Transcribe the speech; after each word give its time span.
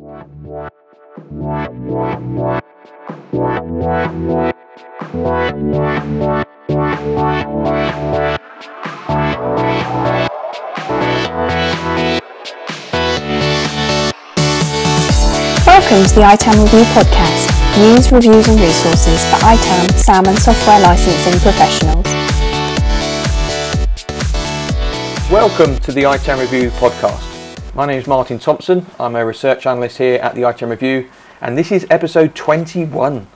Welcome 0.00 0.32
to 16.06 16.14
the 16.14 16.22
ITAM 16.24 16.62
Review 16.62 16.84
podcast, 16.94 17.78
news, 17.78 18.10
reviews 18.10 18.48
and 18.48 18.58
resources 18.58 19.22
for 19.26 19.36
ITAM, 19.44 19.90
SAM 19.98 20.24
and 20.24 20.38
software 20.38 20.80
licensing 20.80 21.38
professionals. 21.40 22.06
Welcome 25.30 25.78
to 25.80 25.92
the 25.92 26.04
ITAM 26.04 26.38
Review 26.38 26.70
podcast. 26.70 27.29
My 27.72 27.86
name 27.86 28.00
is 28.00 28.08
Martin 28.08 28.40
Thompson. 28.40 28.84
I'm 28.98 29.14
a 29.14 29.24
research 29.24 29.64
analyst 29.64 29.98
here 29.98 30.18
at 30.18 30.34
the 30.34 30.40
ITAM 30.40 30.70
Review, 30.70 31.08
and 31.40 31.56
this 31.56 31.70
is 31.70 31.86
episode 31.88 32.34
21. 32.34 33.28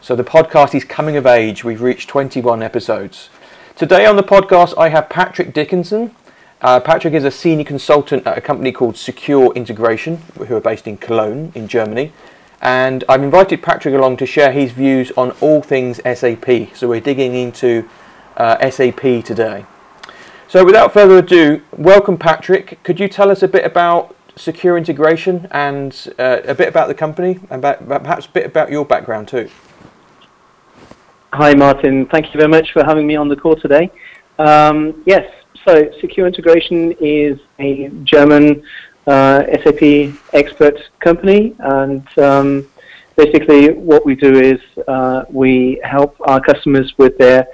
So 0.00 0.14
the 0.14 0.22
podcast 0.22 0.72
is 0.76 0.84
coming 0.84 1.16
of 1.16 1.26
age. 1.26 1.64
We've 1.64 1.82
reached 1.82 2.08
21 2.08 2.62
episodes. 2.62 3.28
Today 3.74 4.06
on 4.06 4.14
the 4.14 4.22
podcast, 4.22 4.78
I 4.78 4.90
have 4.90 5.08
Patrick 5.08 5.52
Dickinson. 5.52 6.14
Uh, 6.60 6.78
Patrick 6.78 7.12
is 7.12 7.24
a 7.24 7.30
senior 7.32 7.64
consultant 7.64 8.24
at 8.24 8.38
a 8.38 8.40
company 8.40 8.70
called 8.70 8.96
Secure 8.96 9.52
Integration, 9.54 10.18
who 10.46 10.54
are 10.54 10.60
based 10.60 10.86
in 10.86 10.96
Cologne, 10.96 11.50
in 11.56 11.66
Germany. 11.66 12.12
And 12.60 13.02
I've 13.08 13.24
invited 13.24 13.64
Patrick 13.64 13.96
along 13.96 14.18
to 14.18 14.26
share 14.26 14.52
his 14.52 14.70
views 14.70 15.10
on 15.16 15.32
all 15.40 15.60
things 15.60 16.00
SAP. 16.04 16.76
So 16.76 16.86
we're 16.86 17.00
digging 17.00 17.34
into 17.34 17.88
uh, 18.36 18.70
SAP 18.70 19.24
today. 19.24 19.66
So 20.52 20.66
without 20.66 20.92
further 20.92 21.16
ado, 21.16 21.62
welcome 21.78 22.18
Patrick. 22.18 22.78
Could 22.82 23.00
you 23.00 23.08
tell 23.08 23.30
us 23.30 23.42
a 23.42 23.48
bit 23.48 23.64
about 23.64 24.14
Secure 24.36 24.76
Integration 24.76 25.48
and 25.50 26.12
uh, 26.18 26.40
a 26.44 26.54
bit 26.54 26.68
about 26.68 26.88
the 26.88 26.94
company 26.94 27.40
and 27.48 27.64
about, 27.64 27.88
perhaps 27.88 28.26
a 28.26 28.28
bit 28.28 28.44
about 28.44 28.70
your 28.70 28.84
background 28.84 29.28
too? 29.28 29.48
Hi 31.32 31.54
Martin, 31.54 32.04
thank 32.04 32.34
you 32.34 32.38
very 32.38 32.50
much 32.50 32.70
for 32.74 32.84
having 32.84 33.06
me 33.06 33.16
on 33.16 33.30
the 33.30 33.34
call 33.34 33.56
today. 33.56 33.90
Um, 34.38 35.02
yes, 35.06 35.26
so 35.66 35.90
Secure 36.02 36.26
Integration 36.26 36.92
is 37.00 37.38
a 37.58 37.88
German 38.04 38.62
uh, 39.06 39.44
SAP 39.64 40.12
expert 40.34 40.78
company 41.00 41.56
and 41.60 42.06
um, 42.18 42.68
basically 43.16 43.72
what 43.72 44.04
we 44.04 44.14
do 44.14 44.38
is 44.38 44.60
uh, 44.86 45.24
we 45.30 45.80
help 45.82 46.14
our 46.28 46.42
customers 46.42 46.92
with 46.98 47.16
their 47.16 47.48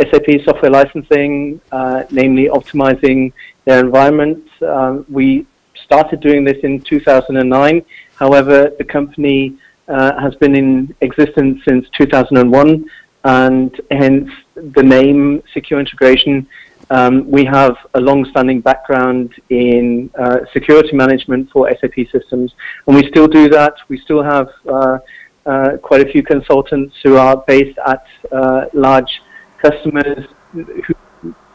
SAP 0.00 0.42
software 0.44 0.70
licensing, 0.70 1.60
uh, 1.72 2.02
namely 2.10 2.48
optimizing 2.48 3.32
their 3.64 3.80
environment. 3.80 4.44
Um, 4.62 5.06
we 5.08 5.46
started 5.84 6.20
doing 6.20 6.44
this 6.44 6.58
in 6.62 6.80
2009. 6.80 7.84
However, 8.16 8.72
the 8.78 8.84
company 8.84 9.56
uh, 9.88 10.20
has 10.20 10.34
been 10.36 10.56
in 10.56 10.94
existence 11.00 11.60
since 11.66 11.86
2001, 11.96 12.84
and 13.24 13.80
hence 13.90 14.30
the 14.54 14.82
name 14.82 15.42
Secure 15.52 15.80
Integration. 15.80 16.46
Um, 16.90 17.30
we 17.30 17.44
have 17.44 17.76
a 17.94 18.00
long-standing 18.00 18.60
background 18.60 19.34
in 19.48 20.10
uh, 20.18 20.40
security 20.52 20.94
management 20.94 21.50
for 21.50 21.70
SAP 21.80 22.06
systems, 22.12 22.54
and 22.86 22.96
we 22.96 23.08
still 23.08 23.26
do 23.26 23.48
that. 23.48 23.74
We 23.88 23.98
still 24.00 24.22
have 24.22 24.48
uh, 24.68 24.98
uh, 25.46 25.76
quite 25.82 26.06
a 26.06 26.10
few 26.10 26.22
consultants 26.22 26.94
who 27.02 27.16
are 27.16 27.42
based 27.46 27.78
at 27.86 28.04
uh, 28.32 28.66
large 28.74 29.20
customers 29.64 30.26
who 30.52 30.94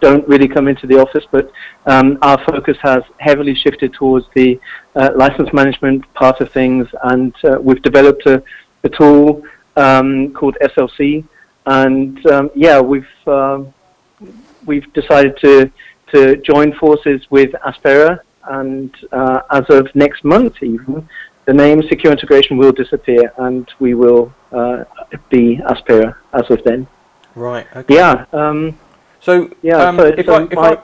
don't 0.02 0.28
really 0.28 0.48
come 0.48 0.68
into 0.68 0.88
the 0.88 1.00
office, 1.00 1.26
but 1.32 1.52
um, 1.86 2.18
our 2.22 2.44
focus 2.46 2.78
has 2.82 3.04
heavily 3.18 3.56
shifted 3.56 3.94
towards 3.94 4.26
the 4.36 4.60
uh, 4.96 5.10
license 5.16 5.50
management 5.54 6.02
part 6.14 6.40
of 6.42 6.52
things, 6.52 6.88
and 7.04 7.34
uh, 7.44 7.58
we've 7.62 7.82
developed 7.82 8.26
a, 8.26 8.42
a 8.84 8.90
tool 8.90 9.44
um, 9.76 10.34
called 10.34 10.58
SLC, 10.62 11.24
and 11.66 12.26
um, 12.28 12.50
yeah, 12.56 12.80
we've 12.80 13.16
um, 13.28 13.74
we've 14.66 14.92
decided 14.94 15.38
to 15.38 15.72
to 16.14 16.38
join 16.38 16.74
forces 16.74 17.22
with 17.30 17.52
Aspera, 17.66 18.20
and 18.50 18.96
uh, 19.12 19.42
as 19.52 19.66
of 19.70 19.94
next 19.96 20.24
month, 20.24 20.64
even 20.64 21.08
the 21.46 21.54
name 21.54 21.82
Secure 21.90 22.12
Integration 22.12 22.58
will 22.58 22.72
disappear, 22.72 23.34
and 23.38 23.70
we 23.80 23.94
will 23.94 24.34
uh, 24.52 24.84
be 25.30 25.60
Aspera 25.68 26.16
as 26.34 26.50
of 26.50 26.64
then. 26.64 26.88
Right. 27.40 27.66
Okay. 27.74 27.96
Yeah. 27.96 28.26
Um, 28.34 28.78
so, 29.22 29.50
yeah. 29.62 29.78
Um, 29.78 29.98
so, 29.98 30.06
if, 30.06 30.26
so 30.26 30.34
I, 30.34 30.44
if, 30.44 30.54
my, 30.54 30.72
I, 30.74 30.78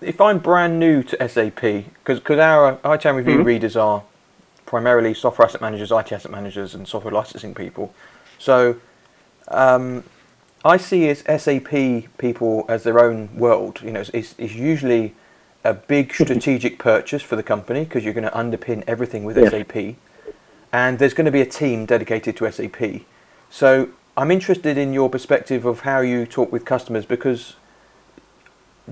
if 0.00 0.20
I'm 0.20 0.38
brand 0.38 0.78
new 0.78 1.02
to 1.02 1.28
SAP, 1.28 1.60
because 1.60 2.20
our 2.38 2.78
ITAM 2.84 3.16
review 3.16 3.38
Mm-hmm. 3.38 3.42
readers 3.42 3.76
are 3.76 4.04
primarily 4.64 5.12
software 5.12 5.48
asset 5.48 5.60
managers, 5.60 5.90
IT 5.90 6.12
asset 6.12 6.30
managers, 6.30 6.74
and 6.74 6.86
software 6.86 7.12
licensing 7.12 7.54
people. 7.54 7.92
So, 8.38 8.76
um, 9.48 10.04
I 10.64 10.76
see 10.76 11.08
as 11.08 11.20
SAP 11.20 12.08
people 12.18 12.64
as 12.68 12.84
their 12.84 13.00
own 13.00 13.34
world. 13.36 13.80
You 13.82 13.92
know, 13.92 14.00
it's, 14.00 14.10
it's, 14.10 14.34
it's 14.38 14.54
usually 14.54 15.14
a 15.64 15.74
big 15.74 16.14
strategic 16.14 16.78
purchase 16.78 17.22
for 17.22 17.34
the 17.34 17.42
company 17.42 17.84
because 17.84 18.04
you're 18.04 18.14
going 18.14 18.28
to 18.28 18.36
underpin 18.36 18.84
everything 18.86 19.24
with 19.24 19.36
Yes. 19.36 19.50
SAP, 19.50 19.96
and 20.72 20.98
there's 21.00 21.14
going 21.14 21.24
to 21.24 21.32
be 21.32 21.40
a 21.40 21.46
team 21.46 21.86
dedicated 21.86 22.36
to 22.36 22.52
SAP. 22.52 23.02
So 23.50 23.88
I'm 24.18 24.32
interested 24.32 24.76
in 24.76 24.92
your 24.92 25.08
perspective 25.08 25.64
of 25.64 25.82
how 25.82 26.00
you 26.00 26.26
talk 26.26 26.50
with 26.50 26.64
customers 26.64 27.06
because 27.06 27.54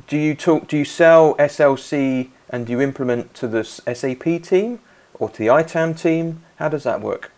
do 0.07 0.17
you 0.17 0.37
talk 0.37 0.69
do 0.69 0.77
you 0.79 0.85
sell 0.85 1.35
SLC 1.35 2.29
and 2.49 2.65
do 2.65 2.71
you 2.75 2.81
implement 2.81 3.35
to 3.35 3.49
the 3.49 3.65
SAP 3.65 4.23
team 4.45 4.79
or 5.15 5.29
to 5.31 5.39
the 5.39 5.49
ITAM 5.49 5.97
team? 5.97 6.45
How 6.61 6.69
does 6.69 6.85
that 6.85 7.01
work? 7.01 7.33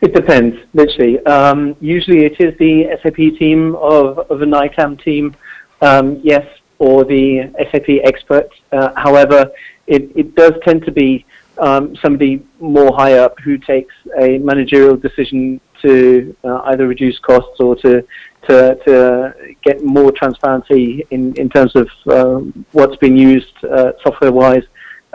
It 0.00 0.16
depends, 0.16 0.56
literally. 0.74 1.24
Um, 1.26 1.76
usually 1.80 2.24
it 2.24 2.40
is 2.40 2.58
the 2.58 2.98
SAP 3.00 3.38
team 3.38 3.76
of, 3.76 4.18
of 4.28 4.42
an 4.42 4.52
ITAM 4.52 4.96
team, 4.96 5.36
um, 5.80 6.18
yes, 6.24 6.44
or 6.80 7.04
the 7.04 7.52
SAP 7.70 8.00
expert. 8.02 8.50
Uh, 8.72 8.92
however, 8.96 9.48
it, 9.86 10.10
it 10.16 10.34
does 10.34 10.54
tend 10.64 10.84
to 10.86 10.90
be 10.90 11.24
um, 11.58 11.96
somebody 11.96 12.44
more 12.60 12.94
high 12.96 13.14
up 13.18 13.38
who 13.40 13.58
takes 13.58 13.94
a 14.18 14.38
managerial 14.38 14.96
decision 14.96 15.60
to 15.82 16.34
uh, 16.44 16.62
either 16.66 16.86
reduce 16.86 17.18
costs 17.18 17.58
or 17.60 17.76
to, 17.76 18.04
to, 18.48 18.76
to 18.86 19.34
get 19.62 19.82
more 19.84 20.12
transparency 20.12 21.04
in, 21.10 21.34
in 21.36 21.48
terms 21.48 21.74
of 21.74 21.88
um, 22.08 22.64
what's 22.72 22.96
being 22.96 23.16
used 23.16 23.52
uh, 23.64 23.92
software-wise. 24.02 24.64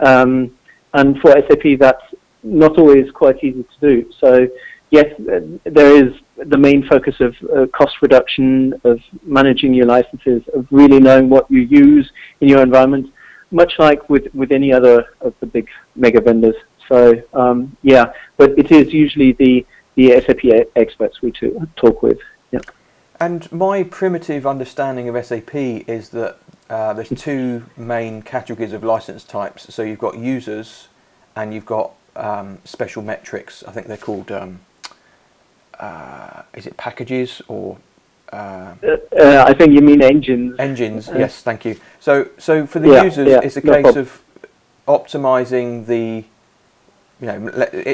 Um, 0.00 0.56
and 0.94 1.18
for 1.20 1.30
SAP, 1.32 1.78
that's 1.78 2.02
not 2.42 2.78
always 2.78 3.10
quite 3.10 3.42
easy 3.42 3.64
to 3.64 3.88
do. 3.88 4.10
So 4.20 4.46
yes, 4.90 5.06
uh, 5.20 5.40
there 5.64 6.04
is 6.04 6.14
the 6.36 6.56
main 6.56 6.86
focus 6.86 7.16
of 7.20 7.34
uh, 7.54 7.66
cost 7.66 7.96
reduction, 8.00 8.74
of 8.84 9.00
managing 9.22 9.74
your 9.74 9.86
licenses, 9.86 10.42
of 10.54 10.66
really 10.70 11.00
knowing 11.00 11.28
what 11.28 11.50
you 11.50 11.60
use 11.60 12.10
in 12.40 12.48
your 12.48 12.62
environment, 12.62 13.12
much 13.50 13.78
like 13.78 14.08
with, 14.08 14.32
with 14.34 14.52
any 14.52 14.72
other 14.72 15.06
of 15.20 15.34
the 15.40 15.46
big 15.46 15.68
mega 15.96 16.20
vendors. 16.20 16.56
So 16.88 17.22
um, 17.34 17.76
yeah, 17.82 18.12
but 18.36 18.58
it 18.58 18.70
is 18.70 18.92
usually 18.92 19.32
the, 19.32 19.66
the 19.94 20.20
SAP 20.20 20.68
experts 20.76 21.22
we 21.22 21.32
talk 21.76 22.02
with. 22.02 22.18
Yeah. 22.50 22.60
And 23.20 23.50
my 23.50 23.82
primitive 23.82 24.46
understanding 24.46 25.08
of 25.08 25.24
SAP 25.24 25.54
is 25.54 26.10
that 26.10 26.38
uh, 26.70 26.92
there's 26.92 27.08
two 27.08 27.64
main 27.76 28.22
categories 28.22 28.72
of 28.72 28.84
license 28.84 29.24
types. 29.24 29.72
So 29.74 29.82
you've 29.82 29.98
got 29.98 30.18
users 30.18 30.88
and 31.34 31.52
you've 31.52 31.66
got 31.66 31.92
um, 32.14 32.58
special 32.64 33.02
metrics. 33.02 33.64
I 33.64 33.72
think 33.72 33.86
they're 33.86 33.96
called, 33.96 34.30
um, 34.30 34.60
uh, 35.80 36.42
is 36.54 36.66
it 36.66 36.76
packages 36.76 37.42
or 37.48 37.78
uh, 38.32 38.74
Uh, 39.18 39.44
I 39.46 39.54
think 39.54 39.72
you 39.72 39.80
mean 39.80 40.02
engines. 40.02 40.56
engines? 40.58 41.08
Uh, 41.08 41.18
yes, 41.18 41.42
thank 41.42 41.64
you. 41.64 41.76
So, 42.00 42.28
so 42.38 42.66
for 42.66 42.78
the 42.78 42.90
Yeah, 42.90 43.04
users, 43.04 43.28
yeah, 43.28 43.40
it's 43.42 43.56
a 43.56 43.64
no 43.64 43.72
case 43.72 43.82
problem. 43.82 44.02
of 44.06 44.22
optimizing 44.86 45.86
the, 45.86 46.24
you 47.20 47.26
know, 47.26 47.48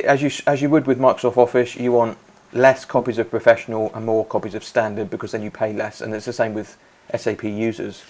as 0.04 0.22
you 0.22 0.30
as 0.46 0.60
you 0.62 0.68
would 0.70 0.86
with 0.86 0.98
Microsoft 0.98 1.36
Office, 1.36 1.76
you 1.76 1.92
want 1.92 2.18
less 2.52 2.84
copies 2.84 3.18
of 3.18 3.30
professional 3.30 3.90
and 3.94 4.06
more 4.06 4.24
copies 4.24 4.54
of 4.54 4.62
standard 4.62 5.10
because 5.10 5.32
then 5.32 5.42
you 5.42 5.50
pay 5.50 5.72
less, 5.72 6.00
and 6.00 6.14
it's 6.14 6.26
the 6.26 6.32
same 6.32 6.54
with 6.54 6.76
SAP 7.16 7.44
users. 7.44 8.04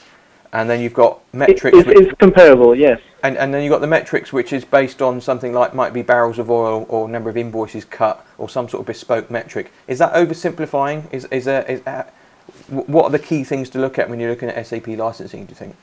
And 0.53 0.71
then 0.71 0.81
you've 0.81 0.95
got 0.95 1.19
metrics, 1.33 1.77
it, 1.77 1.87
which, 1.87 1.99
it's 1.99 2.19
comparable, 2.19 2.77
yes. 2.77 3.01
and, 3.25 3.37
and 3.37 3.53
then 3.53 3.65
you've 3.65 3.73
got 3.73 3.81
the 3.81 3.89
metrics, 3.89 4.33
which 4.33 4.53
is 4.53 4.65
based 4.65 5.03
on 5.03 5.21
something 5.21 5.53
like 5.53 5.75
might 5.75 5.93
be 5.93 6.03
barrels 6.03 6.39
of 6.39 6.49
oil 6.49 6.87
or 6.89 7.09
number 7.09 7.29
of 7.29 7.37
invoices 7.37 7.85
cut 7.85 8.25
or 8.39 8.49
some 8.49 8.69
sort 8.69 8.83
of 8.83 8.87
bespoke 8.87 9.33
metric. 9.33 9.73
Is 9.89 9.99
that 9.99 10.13
oversimplifying? 10.15 11.13
Is 11.13 11.25
is 11.33 11.47
there 11.47 11.65
is 11.69 11.81
what 12.69 13.05
are 13.05 13.11
the 13.11 13.19
key 13.19 13.45
things 13.45 13.69
to 13.71 13.79
look 13.79 13.99
at 13.99 14.09
when 14.09 14.21
you're 14.21 14.31
looking 14.31 14.49
at 14.49 14.67
SAP 14.67 14.87
licensing? 14.89 15.47
Do 15.47 15.51
you 15.51 15.57
think? 15.57 15.77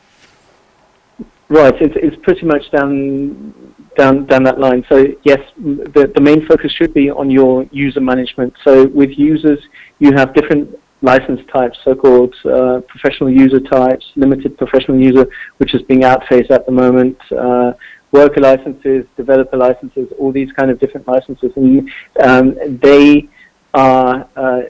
Right, 1.50 1.74
it's, 1.82 1.96
it's 1.98 2.16
pretty 2.24 2.46
much 2.46 2.72
down 2.72 3.54
down 3.98 4.26
down 4.26 4.44
that 4.44 4.60
line. 4.60 4.86
So 4.88 5.06
yes, 5.24 5.40
the 5.58 6.12
the 6.16 6.22
main 6.22 6.48
focus 6.48 6.72
should 6.72 6.94
be 6.94 7.10
on 7.10 7.30
your 7.30 7.66
user 7.72 8.00
management. 8.00 8.54
So 8.64 8.88
with 8.88 9.12
users, 9.18 9.60
you 10.00 10.14
have 10.14 10.34
different 10.34 10.80
license 11.02 11.42
types, 11.52 11.78
so-called 11.84 12.34
uh, 12.46 12.80
professional 12.88 13.30
user 13.30 13.60
types, 13.60 14.06
limited 14.16 14.58
professional 14.58 15.00
user, 15.00 15.28
which 15.58 15.74
is 15.74 15.82
being 15.84 16.02
outphased 16.02 16.52
at 16.52 16.66
the 16.66 16.72
moment. 16.72 17.18
Uh, 17.32 17.74
worker 18.12 18.42
licenses, 18.42 19.06
developer 19.18 19.58
licenses, 19.58 20.08
all 20.20 20.32
these 20.32 20.52
kind 20.54 20.70
of 20.70 20.80
different 20.80 21.08
licenses, 21.08 21.52
and 21.56 21.90
um, 22.24 22.56
they 22.82 23.28
are 23.74 24.28
uh, 24.36 24.62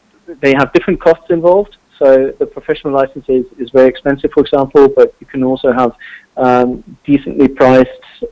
they 0.42 0.54
have 0.54 0.71
different 0.74 1.01
costs 1.01 1.25
involved. 1.30 1.77
So 2.01 2.33
the 2.39 2.48
professional 2.48 2.94
license 2.94 3.25
is, 3.27 3.45
is 3.59 3.69
very 3.69 3.88
expensive, 3.88 4.31
for 4.33 4.42
example, 4.42 4.89
but 4.89 5.13
you 5.19 5.27
can 5.27 5.44
also 5.44 5.71
have 5.71 5.92
um, 6.36 6.83
decently 7.06 7.48
priced 7.48 7.89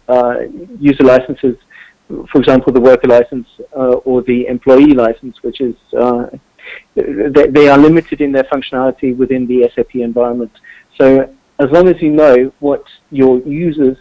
uh, 0.08 0.40
user 0.80 1.04
licenses. 1.04 1.56
For 2.32 2.40
example, 2.42 2.74
the 2.74 2.82
worker 2.82 3.08
license 3.08 3.48
uh, 3.78 3.98
or 4.10 4.24
the 4.24 4.48
employee 4.48 4.96
license, 4.96 5.44
which 5.44 5.62
is 5.62 5.76
uh, 5.96 6.26
they, 6.96 7.46
they, 7.48 7.70
are 7.70 7.78
limited 7.78 8.22
in 8.22 8.32
their 8.32 8.46
functionality 8.46 9.16
within 9.16 9.46
the 9.46 9.70
SAP 9.76 9.96
environment. 9.96 10.52
So 11.00 11.32
as 11.60 11.70
long 11.70 11.88
as 11.88 12.02
you 12.02 12.10
know 12.10 12.52
what 12.62 12.84
your 13.12 13.38
users 13.42 13.98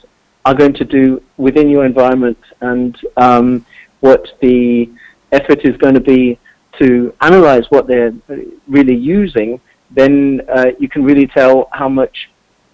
are 0.46 0.54
going 0.54 0.72
to 0.74 0.84
do 0.84 1.22
within 1.36 1.68
your 1.68 1.84
environment 1.84 2.38
and 2.62 2.96
um, 3.18 3.66
what 4.00 4.26
the 4.40 4.90
effort 5.30 5.60
is 5.64 5.76
going 5.76 5.94
to 5.94 6.00
be 6.00 6.38
to 6.80 7.12
analyze 7.20 7.64
what 7.70 7.86
they're 7.86 8.12
really 8.66 8.96
using, 8.96 9.60
then 9.90 10.42
uh, 10.54 10.66
you 10.78 10.88
can 10.88 11.04
really 11.04 11.26
tell 11.26 11.68
how 11.72 11.88
much 11.88 12.30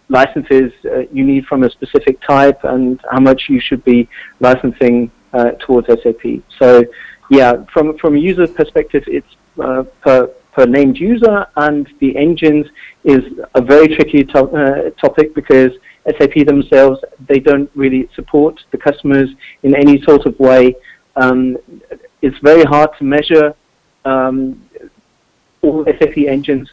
licenses 0.09 0.73
uh, 0.85 1.01
you 1.13 1.25
need 1.25 1.45
from 1.47 1.63
a 1.63 1.71
specific 1.71 2.21
type 2.29 2.63
and 2.65 3.01
how 3.11 3.21
much 3.21 3.43
you 3.49 3.61
should 3.61 3.83
be 3.85 4.09
licensing 4.41 5.11
uh, 5.33 5.53
towards 5.67 5.87
SAP. 5.87 6.43
So, 6.59 6.85
yeah, 7.31 7.65
from 7.73 7.97
from 7.99 8.17
a 8.17 8.19
user 8.19 8.47
perspective, 8.47 9.03
it's 9.07 9.27
uh, 9.63 9.85
per 10.03 10.29
per 10.53 10.67
named 10.67 10.99
user, 10.99 11.47
and 11.57 11.89
the 12.01 12.17
engines 12.17 12.67
is 13.05 13.23
a 13.55 13.63
very 13.63 13.89
tricky 13.89 14.25
to- 14.25 14.51
uh, 14.63 14.91
topic 15.01 15.35
because 15.35 15.71
SAP 16.19 16.45
themselves 16.47 17.01
they 17.29 17.39
don't 17.39 17.71
really 17.75 18.09
support 18.15 18.61
the 18.71 18.79
customers 18.79 19.31
in 19.63 19.75
any 19.75 20.03
sort 20.03 20.27
of 20.27 20.39
way. 20.39 20.75
Um, 21.17 21.57
it's 22.23 22.37
very 22.43 22.65
hard 22.65 22.91
to 22.99 23.05
measure 23.05 23.55
um, 24.05 24.63
all 25.63 25.85
SAP 25.85 26.19
engines. 26.19 26.71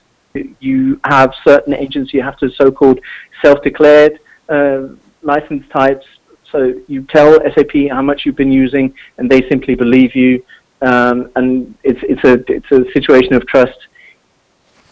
You 0.60 1.00
have 1.04 1.34
certain 1.44 1.74
engines 1.74 2.14
you 2.14 2.22
have 2.22 2.38
to 2.38 2.50
so-called 2.52 3.00
self-declared 3.44 4.20
uh, 4.50 4.88
license 5.22 5.68
types. 5.70 6.06
So 6.52 6.74
you 6.88 7.04
tell 7.04 7.40
SAP 7.54 7.90
how 7.90 8.02
much 8.02 8.26
you've 8.26 8.36
been 8.36 8.52
using, 8.52 8.94
and 9.18 9.30
they 9.30 9.48
simply 9.50 9.76
believe 9.76 10.16
you. 10.16 10.44
Um, 10.82 11.32
and 11.36 11.76
it's 11.84 12.00
it's 12.04 12.24
a 12.24 12.44
it's 12.52 12.72
a 12.72 12.92
situation 12.92 13.34
of 13.34 13.46
trust, 13.46 13.78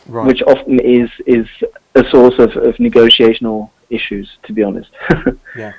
right. 0.08 0.28
which 0.28 0.42
often 0.44 0.80
is 0.80 1.10
is 1.26 1.48
a 1.96 2.04
source 2.10 2.38
of, 2.38 2.56
of 2.58 2.76
negotiational 2.76 3.70
issues. 3.90 4.30
To 4.44 4.54
be 4.54 4.64
honest. 4.64 4.92
yeah. 5.58 5.74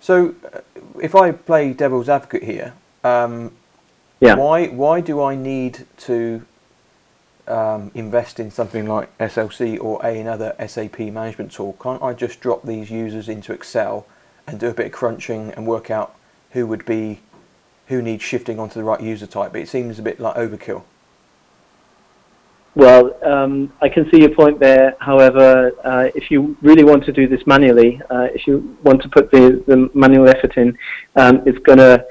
So, 0.00 0.34
uh, 0.52 0.60
if 1.02 1.14
I 1.14 1.32
play 1.32 1.72
devil's 1.72 2.10
advocate 2.10 2.42
here, 2.42 2.74
um, 3.04 3.52
yeah. 4.20 4.34
Why 4.34 4.68
why 4.68 5.00
do 5.00 5.22
I 5.22 5.34
need 5.34 5.86
to 5.98 6.46
um, 7.46 7.90
invest 7.94 8.40
in 8.40 8.50
something 8.50 8.86
like 8.86 9.16
SLC 9.18 9.78
or 9.80 10.04
a 10.04 10.18
another 10.20 10.54
SAP 10.66 10.98
management 11.00 11.52
tool? 11.52 11.76
Can't 11.80 12.02
I 12.02 12.14
just 12.14 12.40
drop 12.40 12.64
these 12.64 12.90
users 12.90 13.28
into 13.28 13.52
Excel 13.52 14.06
and 14.46 14.60
do 14.60 14.68
a 14.68 14.74
bit 14.74 14.86
of 14.86 14.92
crunching 14.92 15.50
and 15.52 15.66
work 15.66 15.90
out 15.90 16.14
who 16.50 16.66
would 16.66 16.84
be 16.84 17.20
who 17.88 18.00
needs 18.00 18.22
shifting 18.22 18.58
onto 18.58 18.74
the 18.74 18.84
right 18.84 19.00
user 19.00 19.26
type? 19.26 19.52
But 19.52 19.62
it 19.62 19.68
seems 19.68 19.98
a 19.98 20.02
bit 20.02 20.20
like 20.20 20.36
overkill. 20.36 20.84
Well, 22.76 23.16
um, 23.24 23.72
I 23.80 23.88
can 23.88 24.10
see 24.10 24.18
your 24.18 24.34
point 24.34 24.58
there. 24.58 24.96
However, 24.98 25.70
uh, 25.84 26.08
if 26.14 26.28
you 26.30 26.56
really 26.60 26.82
want 26.82 27.04
to 27.04 27.12
do 27.12 27.28
this 27.28 27.46
manually, 27.46 28.02
uh, 28.10 28.28
if 28.34 28.48
you 28.48 28.76
want 28.82 29.00
to 29.02 29.08
put 29.08 29.30
the, 29.30 29.62
the 29.68 29.88
manual 29.94 30.28
effort 30.28 30.56
in, 30.56 30.76
um, 31.14 31.42
it's 31.46 31.58
going 31.58 31.78
to 31.78 32.04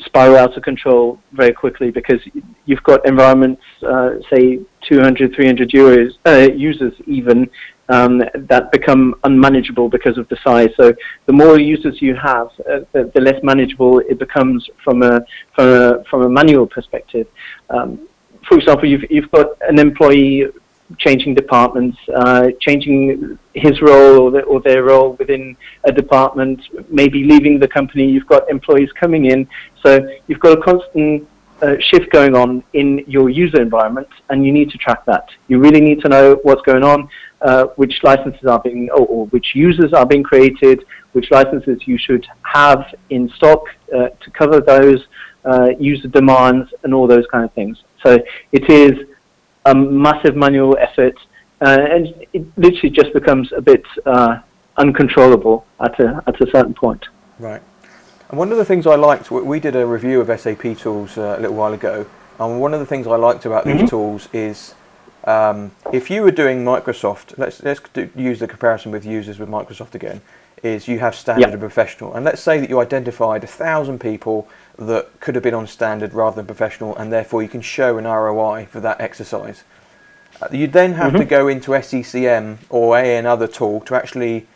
spiral 0.00 0.36
out 0.36 0.56
of 0.56 0.62
control 0.62 1.18
very 1.32 1.52
quickly 1.52 1.90
because 1.90 2.20
you've 2.66 2.82
got 2.82 3.06
environments, 3.06 3.62
uh, 3.86 4.10
say 4.32 4.60
200, 4.88 5.34
300 5.34 5.70
euros, 5.70 6.10
uh, 6.26 6.52
users 6.52 6.92
even, 7.06 7.48
um, 7.88 8.20
that 8.48 8.70
become 8.72 9.14
unmanageable 9.24 9.88
because 9.88 10.18
of 10.18 10.28
the 10.28 10.36
size. 10.44 10.68
So 10.78 10.92
the 11.26 11.32
more 11.32 11.58
users 11.58 12.00
you 12.00 12.14
have, 12.14 12.48
uh, 12.60 12.80
the, 12.92 13.10
the, 13.14 13.20
less 13.20 13.42
manageable 13.42 14.00
it 14.00 14.18
becomes 14.18 14.68
from 14.82 15.02
a 15.02 15.20
from 15.54 15.68
a 15.68 16.04
from 16.10 16.22
a 16.22 16.28
manual 16.28 16.66
perspective. 16.66 17.26
Um, 17.70 18.08
for 18.48 18.58
example, 18.58 18.88
you've 18.88 19.04
you've 19.10 19.30
got 19.30 19.48
an 19.68 19.78
employee 19.78 20.46
changing 20.98 21.34
departments, 21.34 21.96
uh, 22.14 22.48
changing 22.60 23.38
his 23.54 23.80
role 23.80 24.20
or, 24.20 24.30
the, 24.30 24.42
or, 24.42 24.60
their 24.60 24.84
role 24.84 25.12
within 25.14 25.56
a 25.84 25.92
department, 25.92 26.60
maybe 26.90 27.24
leaving 27.24 27.58
the 27.58 27.68
company. 27.68 28.06
You've 28.06 28.26
got 28.26 28.48
employees 28.50 28.90
coming 28.92 29.26
in, 29.26 29.48
so 29.84 30.06
you've 30.26 30.40
got 30.40 30.58
a 30.58 30.62
constant 30.62 31.26
uh, 31.62 31.76
shift 31.80 32.10
going 32.10 32.36
on 32.36 32.62
in 32.74 33.04
your 33.06 33.30
user 33.30 33.62
environment, 33.62 34.08
and 34.28 34.44
you 34.44 34.52
need 34.52 34.70
to 34.70 34.78
track 34.78 35.04
that. 35.06 35.26
You 35.48 35.58
really 35.58 35.80
need 35.80 36.00
to 36.02 36.08
know 36.08 36.38
what's 36.42 36.62
going 36.62 36.84
on, 36.84 37.08
uh, 37.40 37.66
which 37.76 37.94
licenses 38.02 38.44
are 38.46 38.60
being, 38.60 38.90
or, 38.90 39.06
or, 39.06 39.26
which 39.26 39.52
users 39.54 39.92
are 39.92 40.04
being 40.04 40.22
created, 40.22 40.84
which 41.12 41.30
licenses 41.30 41.78
you 41.86 41.96
should 41.98 42.26
have 42.42 42.84
in 43.10 43.30
stock 43.36 43.62
uh, 43.94 44.08
to 44.08 44.30
cover 44.32 44.60
those 44.60 45.06
uh, 45.44 45.68
user 45.78 46.08
demands, 46.08 46.70
and 46.82 46.92
all 46.92 47.06
those 47.06 47.26
kind 47.30 47.44
of 47.44 47.52
things. 47.52 47.82
So 48.04 48.18
it 48.52 48.68
is 48.68 48.92
a 49.64 49.74
massive 49.74 50.36
manual 50.36 50.76
effort, 50.78 51.14
uh, 51.60 51.78
and 51.90 52.14
it 52.32 52.44
literally 52.56 52.90
just 52.90 53.12
becomes 53.12 53.52
a 53.52 53.60
bit 53.60 53.82
uh, 54.06 54.38
uncontrollable 54.76 55.64
at 55.80 55.98
a 56.00 56.22
at 56.26 56.40
a 56.40 56.50
certain 56.50 56.74
point. 56.74 57.04
Right. 57.38 57.62
And 58.28 58.38
one 58.38 58.50
of 58.50 58.58
the 58.58 58.64
things 58.64 58.86
I 58.86 58.96
liked, 58.96 59.30
we 59.30 59.60
did 59.60 59.76
a 59.76 59.86
review 59.86 60.20
of 60.20 60.40
SAP 60.40 60.78
tools 60.78 61.18
uh, 61.18 61.36
a 61.38 61.40
little 61.40 61.56
while 61.56 61.72
ago, 61.72 62.06
and 62.38 62.60
one 62.60 62.74
of 62.74 62.80
the 62.80 62.86
things 62.86 63.06
I 63.06 63.16
liked 63.16 63.44
about 63.44 63.64
mm-hmm. 63.64 63.78
these 63.78 63.90
tools 63.90 64.28
is 64.32 64.74
um, 65.24 65.72
if 65.92 66.10
you 66.10 66.22
were 66.22 66.30
doing 66.30 66.64
Microsoft, 66.64 67.38
let's 67.38 67.62
let's 67.62 67.80
do, 67.92 68.10
use 68.14 68.40
the 68.40 68.48
comparison 68.48 68.92
with 68.92 69.04
users 69.06 69.38
with 69.38 69.48
Microsoft 69.48 69.94
again. 69.94 70.20
Is 70.62 70.88
you 70.88 70.98
have 70.98 71.14
standard 71.14 71.42
yep. 71.42 71.52
and 71.52 71.60
professional, 71.60 72.14
and 72.14 72.24
let's 72.24 72.40
say 72.40 72.58
that 72.60 72.70
you 72.70 72.80
identified 72.80 73.44
a 73.44 73.46
thousand 73.46 74.00
people 74.00 74.48
that 74.78 75.20
could 75.20 75.34
have 75.34 75.44
been 75.44 75.54
on 75.54 75.66
standard 75.66 76.14
rather 76.14 76.36
than 76.36 76.46
professional, 76.46 76.96
and 76.96 77.12
therefore 77.12 77.42
you 77.42 77.48
can 77.48 77.60
show 77.60 77.98
an 77.98 78.04
ROI 78.04 78.66
for 78.70 78.80
that 78.80 79.00
exercise. 79.00 79.64
Uh, 80.42 80.48
you 80.50 80.66
then 80.66 80.94
have 80.94 81.12
mm-hmm. 81.12 81.20
to 81.20 81.24
go 81.24 81.48
into 81.48 81.72
SCCM 81.72 82.58
or 82.68 82.98
a 82.98 83.16
another 83.16 83.46
tool 83.46 83.80
to 83.82 83.94
actually 83.94 84.46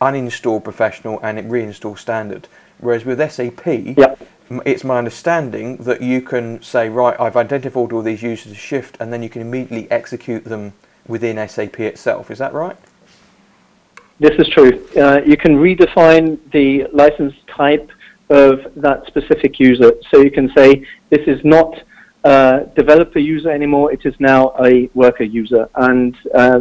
uninstall 0.00 0.62
professional 0.62 1.18
and 1.20 1.38
reinstall 1.50 1.98
standard. 1.98 2.48
Whereas 2.78 3.04
with 3.04 3.18
SAP, 3.30 3.66
yep. 3.66 4.20
it's 4.64 4.84
my 4.84 4.98
understanding 4.98 5.78
that 5.78 6.02
you 6.02 6.20
can 6.20 6.62
say, 6.62 6.88
right, 6.88 7.18
I've 7.18 7.36
identified 7.36 7.92
all 7.92 8.02
these 8.02 8.22
users 8.22 8.52
to 8.52 8.58
shift, 8.58 8.96
and 9.00 9.12
then 9.12 9.22
you 9.22 9.28
can 9.28 9.42
immediately 9.42 9.90
execute 9.90 10.44
them 10.44 10.74
within 11.06 11.48
SAP 11.48 11.80
itself. 11.80 12.30
Is 12.30 12.38
that 12.38 12.52
right? 12.52 12.76
This 14.18 14.38
is 14.38 14.48
true. 14.48 14.86
Uh, 14.96 15.20
you 15.26 15.36
can 15.36 15.56
redefine 15.56 16.38
the 16.50 16.86
license 16.92 17.34
type 17.48 17.90
of 18.30 18.60
that 18.76 19.06
specific 19.06 19.58
user. 19.60 19.92
So 20.10 20.20
you 20.20 20.30
can 20.30 20.50
say 20.56 20.84
this 21.10 21.26
is 21.26 21.40
not 21.44 21.74
a 22.24 22.66
developer 22.74 23.20
user 23.20 23.50
anymore, 23.50 23.92
it 23.92 24.04
is 24.04 24.14
now 24.18 24.52
a 24.64 24.90
worker 24.94 25.22
user. 25.22 25.68
And 25.76 26.16
uh, 26.34 26.60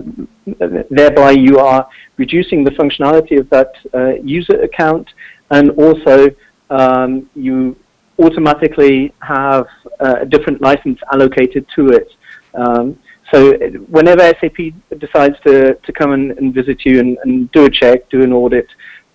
thereby 0.92 1.32
you 1.32 1.58
are 1.58 1.88
reducing 2.18 2.64
the 2.64 2.72
functionality 2.72 3.40
of 3.40 3.50
that 3.50 3.72
uh, 3.94 4.14
user 4.24 4.62
account 4.62 5.10
and 5.52 5.72
also 5.72 6.30
um, 6.70 7.30
you 7.36 7.76
automatically 8.20 9.14
have 9.20 9.68
uh, 10.00 10.18
a 10.22 10.26
different 10.26 10.62
license 10.62 11.00
allocated 11.12 11.66
to 11.76 11.90
it. 11.90 12.10
Um, 12.54 12.98
so 13.32 13.54
whenever 13.90 14.22
SAP 14.40 14.74
decides 15.00 15.36
to, 15.46 15.74
to 15.74 15.94
come 15.94 16.12
and, 16.12 16.32
and 16.38 16.54
visit 16.54 16.86
you 16.86 17.00
and, 17.00 17.18
and, 17.24 17.52
do 17.52 17.66
a 17.66 17.70
check, 17.70 18.08
do 18.10 18.22
an 18.22 18.32
audit, 18.32 18.68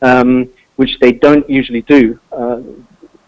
um, 0.03 0.51
which 0.81 0.97
they 1.03 1.13
don't 1.13 1.47
usually 1.61 1.83
do, 1.83 2.19
uh, 2.33 2.61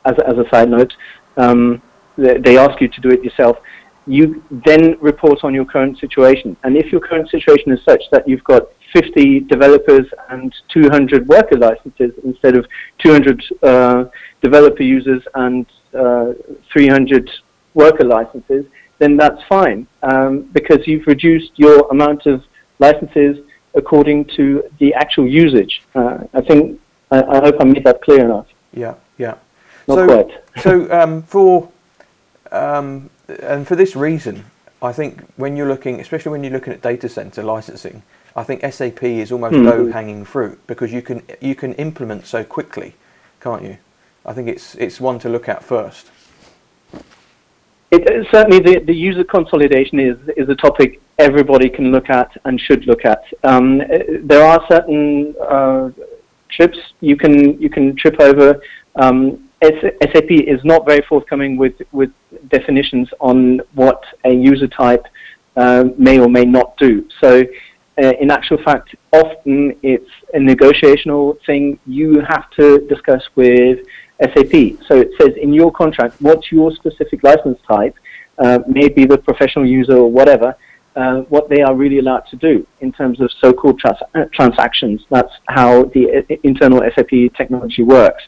as, 0.07 0.17
as 0.27 0.37
a 0.39 0.47
side 0.51 0.71
note, 0.71 0.93
um, 1.37 1.83
they, 2.17 2.39
they 2.39 2.57
ask 2.57 2.81
you 2.81 2.89
to 2.89 3.01
do 3.03 3.11
it 3.11 3.23
yourself. 3.23 3.59
You 4.07 4.43
then 4.67 4.97
report 5.03 5.39
on 5.45 5.53
your 5.53 5.67
current 5.67 5.99
situation. 5.99 6.57
And 6.65 6.79
if 6.79 6.91
your 6.91 7.03
current 7.03 7.29
situation 7.29 7.71
is 7.71 7.81
such 7.87 8.03
that 8.11 8.27
you've 8.27 8.43
got 8.45 8.63
50 8.95 9.41
developers 9.41 10.07
and 10.31 10.51
200 10.73 11.29
worker 11.29 11.59
licenses 11.59 12.13
instead 12.25 12.57
of 12.57 12.65
200 13.05 13.45
uh, 13.63 14.05
developer 14.43 14.83
users 14.83 15.23
and 15.35 15.67
uh, 15.93 16.33
300 16.73 17.31
worker 17.75 18.07
licenses, 18.07 18.65
then 18.99 19.19
that's 19.19 19.43
fine 19.47 19.87
um, 20.03 20.49
because 20.53 20.79
you've 20.87 21.07
reduced 21.07 21.53
your 21.57 21.87
amount 21.91 22.25
of 22.25 22.43
licenses 22.79 23.37
according 23.75 24.25
to 24.37 24.63
the 24.81 24.95
actual 24.95 25.27
usage. 25.29 25.83
Uh, 25.95 26.19
I 26.33 26.41
think 26.41 26.81
I, 27.13 27.23
I, 27.23 27.41
hope 27.41 27.57
I 27.61 27.65
made 27.65 27.85
that 27.85 28.03
clear 28.03 28.25
enough. 28.25 28.47
Yeah, 28.73 28.95
yeah. 29.19 29.37
Not 29.87 29.95
so, 29.97 30.07
quite. 30.07 30.45
so 30.63 30.93
um, 30.93 31.23
for 31.23 31.71
um, 32.51 33.11
and 33.43 33.67
for 33.67 33.77
this 33.77 33.95
reason, 33.95 34.45
I 34.81 34.93
think 34.93 35.23
when 35.37 35.57
you're 35.57 35.69
looking, 35.69 36.01
especially 36.01 36.33
when 36.33 36.43
you're 36.43 36.53
looking 36.53 36.73
at 36.73 36.83
data 36.83 37.09
center 37.09 37.43
licensing, 37.43 38.03
I 38.35 38.43
think 38.43 38.63
SAP 38.73 39.03
is 39.05 39.31
almost 39.31 39.55
mm. 39.55 39.65
low 39.65 39.93
hanging 39.93 40.25
fruit 40.25 40.59
because 40.67 40.93
you 40.93 41.03
can 41.03 41.23
you 41.41 41.55
can 41.55 41.75
implement 41.75 42.27
so 42.27 42.43
quickly 42.45 42.95
can't 43.43 43.63
you? 43.63 43.77
I 44.25 44.33
think 44.33 44.49
it's 44.49 44.75
it's 44.77 45.01
one 45.01 45.19
to 45.21 45.29
look 45.29 45.49
at 45.49 45.65
first. 45.65 46.11
It, 47.91 48.27
certainly, 48.31 48.61
the, 48.61 48.81
the 48.81 48.95
user 48.95 49.25
consolidation 49.25 49.99
is 49.99 50.17
is 50.37 50.49
a 50.49 50.55
topic 50.55 51.01
everybody 51.19 51.69
can 51.69 51.91
look 51.91 52.09
at 52.09 52.31
and 52.45 52.61
should 52.61 52.87
look 52.87 53.05
at. 53.05 53.23
Um, 53.43 53.83
there 54.23 54.45
are 54.45 54.65
certain 54.69 55.35
uh, 55.41 55.91
trips 56.57 56.79
you 57.01 57.17
can 57.17 57.61
you 57.61 57.71
can 57.71 57.97
trip 57.97 58.17
over. 58.21 58.61
Um, 58.97 59.49
SAP 59.63 60.31
is 60.31 60.61
not 60.65 60.87
very 60.87 61.05
forthcoming 61.09 61.57
with 61.57 61.75
with 61.93 62.11
definitions 62.49 63.09
on 63.21 63.61
what 63.75 64.03
a 64.25 64.33
user 64.33 64.67
type 64.67 65.05
uh, 65.57 65.85
may 65.99 66.19
or 66.19 66.29
may 66.29 66.45
not 66.45 66.77
do. 66.79 67.07
So, 67.21 67.43
uh, 68.03 68.13
in 68.21 68.31
actual 68.31 68.59
fact, 68.65 68.95
often 69.13 69.77
it's 69.83 70.11
a 70.35 70.39
negotiational 70.39 71.37
thing 71.47 71.79
you 71.87 72.21
have 72.29 72.51
to 72.59 72.87
discuss 72.89 73.23
with 73.37 73.79
SAP. 74.21 74.79
So 74.89 74.97
it 74.97 75.11
says 75.21 75.31
in 75.41 75.53
your 75.53 75.73
contract 75.73 76.21
what's 76.21 76.51
your 76.51 76.73
specific 76.73 77.23
license 77.23 77.59
type, 77.69 77.95
uh, 78.39 78.61
maybe 78.67 79.05
the 79.05 79.19
professional 79.19 79.67
user 79.67 79.97
or 79.97 80.11
whatever, 80.11 80.57
uh, 80.97 81.21
what 81.23 81.49
they 81.49 81.63
are 81.63 81.75
really 81.75 81.99
allowed 81.99 82.25
to 82.31 82.37
do 82.37 82.67
in 82.81 82.93
terms 82.93 83.21
of 83.21 83.31
so-called 83.41 83.79
trans- 83.79 84.03
uh, 84.15 84.25
transactions. 84.33 85.03
That's 85.11 85.33
how 85.49 85.85
the 85.95 86.25
uh, 86.31 86.37
internal 86.43 86.81
SAP 86.95 87.35
technology 87.37 87.83
works. 87.83 88.23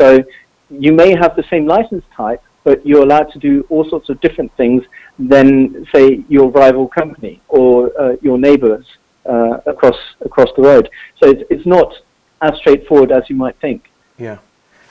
So 0.00 0.24
you 0.70 0.92
may 0.92 1.10
have 1.10 1.36
the 1.36 1.44
same 1.50 1.66
license 1.66 2.04
type, 2.16 2.42
but 2.64 2.84
you're 2.86 3.02
allowed 3.02 3.30
to 3.32 3.38
do 3.38 3.64
all 3.70 3.88
sorts 3.88 4.08
of 4.08 4.20
different 4.20 4.52
things 4.56 4.82
than, 5.18 5.86
say, 5.94 6.24
your 6.28 6.50
rival 6.50 6.88
company 6.88 7.40
or 7.48 7.90
uh, 8.00 8.16
your 8.20 8.38
neighbors 8.38 8.84
uh, 9.26 9.58
across 9.66 9.96
across 10.20 10.48
the 10.56 10.62
road. 10.62 10.88
So 11.22 11.30
it's, 11.30 11.42
it's 11.50 11.66
not 11.66 11.94
as 12.42 12.52
straightforward 12.56 13.10
as 13.12 13.22
you 13.30 13.36
might 13.36 13.58
think. 13.60 13.90
Yeah. 14.18 14.38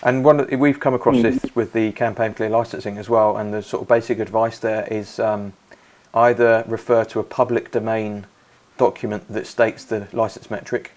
And 0.03 0.23
one 0.23 0.37
the, 0.37 0.55
we've 0.55 0.79
come 0.79 0.93
across 0.93 1.17
Mm. 1.17 1.23
this 1.23 1.55
with 1.55 1.73
the 1.73 1.91
campaign 1.91 2.33
clear 2.33 2.49
licensing 2.49 2.97
as 2.97 3.09
well. 3.09 3.37
And 3.37 3.53
the 3.53 3.61
sort 3.61 3.81
of 3.83 3.87
basic 3.87 4.19
advice 4.19 4.59
there 4.59 4.87
is 4.91 5.19
um, 5.19 5.53
either 6.17 6.63
refer 6.67 7.05
to 7.05 7.19
a 7.19 7.23
public 7.23 7.71
domain 7.71 8.25
document 8.77 9.23
that 9.31 9.47
states 9.47 9.83
the 9.85 10.07
license 10.13 10.49
metric, 10.51 10.91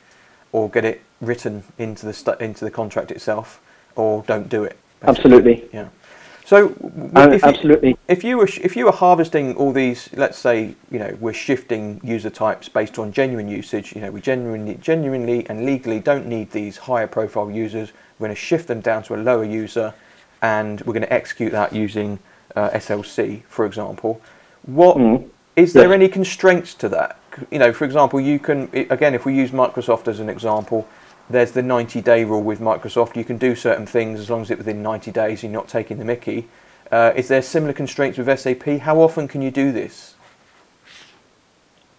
or 0.53 0.69
get 0.69 0.85
it 0.85 1.01
written 1.21 1.63
into 1.79 2.07
the 2.07 2.13
stu- 2.13 2.37
into 2.41 2.65
the 2.65 2.71
contract 2.71 3.11
itself, 3.11 3.61
or 3.97 4.23
don't 4.27 4.49
do 4.49 4.65
it. 4.65 4.77
basically. 5.01 5.09
Absolutely. 5.35 5.69
Yeah. 5.73 5.89
So 6.45 6.75
Uh, 7.15 7.31
if 7.31 7.43
you- 7.43 7.49
absolutely. 7.49 7.97
if 8.09 8.25
you 8.25 8.37
were 8.37 8.47
sh- 8.47 8.61
if 8.63 8.77
you 8.77 8.85
were 8.87 8.93
harvesting 8.93 9.55
all 9.57 9.73
these, 9.73 10.11
let's 10.17 10.37
say 10.39 10.75
you 10.91 10.99
know 10.99 11.17
we're 11.21 11.33
shifting 11.49 12.01
user 12.03 12.29
types 12.31 12.69
based 12.69 12.99
on 12.99 13.13
genuine 13.13 13.49
usage. 13.49 13.95
You 13.95 14.01
know 14.03 14.11
we 14.11 14.21
genuinely, 14.21 14.75
genuinely 14.75 15.47
and 15.49 15.65
legally 15.65 16.01
don't 16.01 16.27
need 16.27 16.51
these 16.51 16.77
higher 16.89 17.07
profile 17.07 17.51
users. 17.51 17.93
We're 18.19 18.27
going 18.29 18.37
to 18.37 18.41
shift 18.51 18.67
them 18.67 18.81
down 18.81 19.03
to 19.05 19.15
a 19.15 19.21
lower 19.31 19.45
user, 19.45 19.95
and 20.43 20.81
we're 20.83 20.93
going 20.99 21.07
to 21.11 21.13
execute 21.13 21.53
that 21.53 21.73
using 21.73 22.19
uh, 22.57 22.69
SLC, 22.71 23.43
for 23.49 23.65
example. 23.65 24.21
What 24.67 24.97
is 25.57 25.71
Mm. 25.71 25.73
there 25.75 25.89
Yes. 25.89 25.93
any 25.95 26.09
constraints 26.09 26.75
to 26.75 26.89
that? 26.91 27.17
You 27.51 27.59
know, 27.59 27.73
for 27.73 27.85
example, 27.85 28.21
you 28.21 28.39
can 28.39 28.69
again 28.91 29.15
if 29.15 29.25
we 29.25 29.35
use 29.35 29.51
Microsoft 29.51 30.09
as 30.09 30.21
an 30.21 30.29
example. 30.29 30.87
There's 31.29 31.53
the 31.53 31.63
90 31.63 32.01
day 32.01 32.25
rule 32.25 32.43
with 32.43 32.61
Microsoft. 32.61 33.15
You 33.17 33.25
can 33.25 33.39
do 33.39 33.55
certain 33.55 33.87
things 33.87 34.19
as 34.19 34.29
long 34.31 34.43
as 34.43 34.51
it's 34.51 34.59
within 34.59 34.83
90 34.83 35.13
days. 35.13 35.43
You're 35.43 35.53
not 35.53 35.69
taking 35.69 35.99
the 35.99 36.05
Mickey. 36.05 36.49
Uh, 36.91 37.13
is 37.15 37.29
there 37.29 37.41
similar 37.41 37.73
constraints 37.73 38.19
with 38.19 38.29
SAP? 38.29 38.79
How 38.79 39.01
often 39.01 39.29
can 39.29 39.41
you 39.43 39.53
do 39.53 39.71
this? 39.71 40.15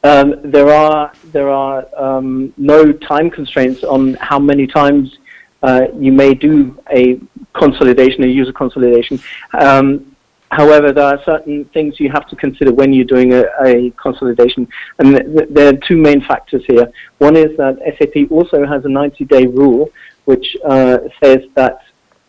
Um, 0.03 0.35
there 0.43 0.69
are 0.69 1.11
there 1.31 1.49
are 1.49 1.85
um, 1.95 2.53
no 2.57 2.91
time 2.91 3.29
constraints 3.29 3.83
on 3.83 4.15
how 4.15 4.39
many 4.39 4.67
times 4.67 5.17
uh, 5.63 5.85
you 5.97 6.11
may 6.11 6.33
do 6.33 6.77
a 6.91 7.19
consolidation, 7.53 8.23
a 8.23 8.27
user 8.27 8.51
consolidation. 8.51 9.19
Um, 9.53 10.10
however, 10.51 10.91
there 10.91 11.05
are 11.05 11.23
certain 11.23 11.65
things 11.73 11.99
you 11.99 12.11
have 12.11 12.27
to 12.29 12.35
consider 12.35 12.71
when 12.73 12.93
you're 12.93 13.05
doing 13.05 13.33
a, 13.33 13.43
a 13.65 13.91
consolidation, 13.91 14.67
and 14.99 15.15
th- 15.15 15.37
th- 15.37 15.49
there 15.49 15.67
are 15.69 15.77
two 15.87 15.97
main 15.97 16.21
factors 16.21 16.63
here. 16.67 16.91
One 17.17 17.35
is 17.35 17.55
that 17.57 17.77
SAP 17.97 18.31
also 18.31 18.65
has 18.65 18.85
a 18.85 18.89
90-day 18.89 19.47
rule, 19.47 19.89
which 20.25 20.55
uh, 20.65 20.99
says 21.23 21.39
that 21.55 21.79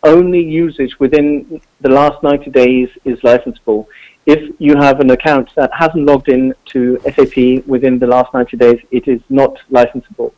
only 0.05 0.43
usage 0.43 0.99
within 0.99 1.61
the 1.81 1.89
last 1.89 2.23
90 2.23 2.51
days 2.51 2.89
is 3.05 3.19
licensable. 3.21 3.87
If 4.27 4.55
you 4.59 4.77
have 4.77 5.01
an 5.01 5.11
account 5.11 5.51
that 5.57 5.71
hasn't 5.73 6.05
logged 6.07 6.29
in 6.29 6.55
to 6.67 6.99
SAP 7.05 7.67
within 7.67 7.99
the 7.99 8.07
last 8.07 8.33
90 8.33 8.57
days, 8.57 8.79
it 8.91 9.09
is 9.09 9.21
not 9.29 9.57
licensable. 9.71 10.33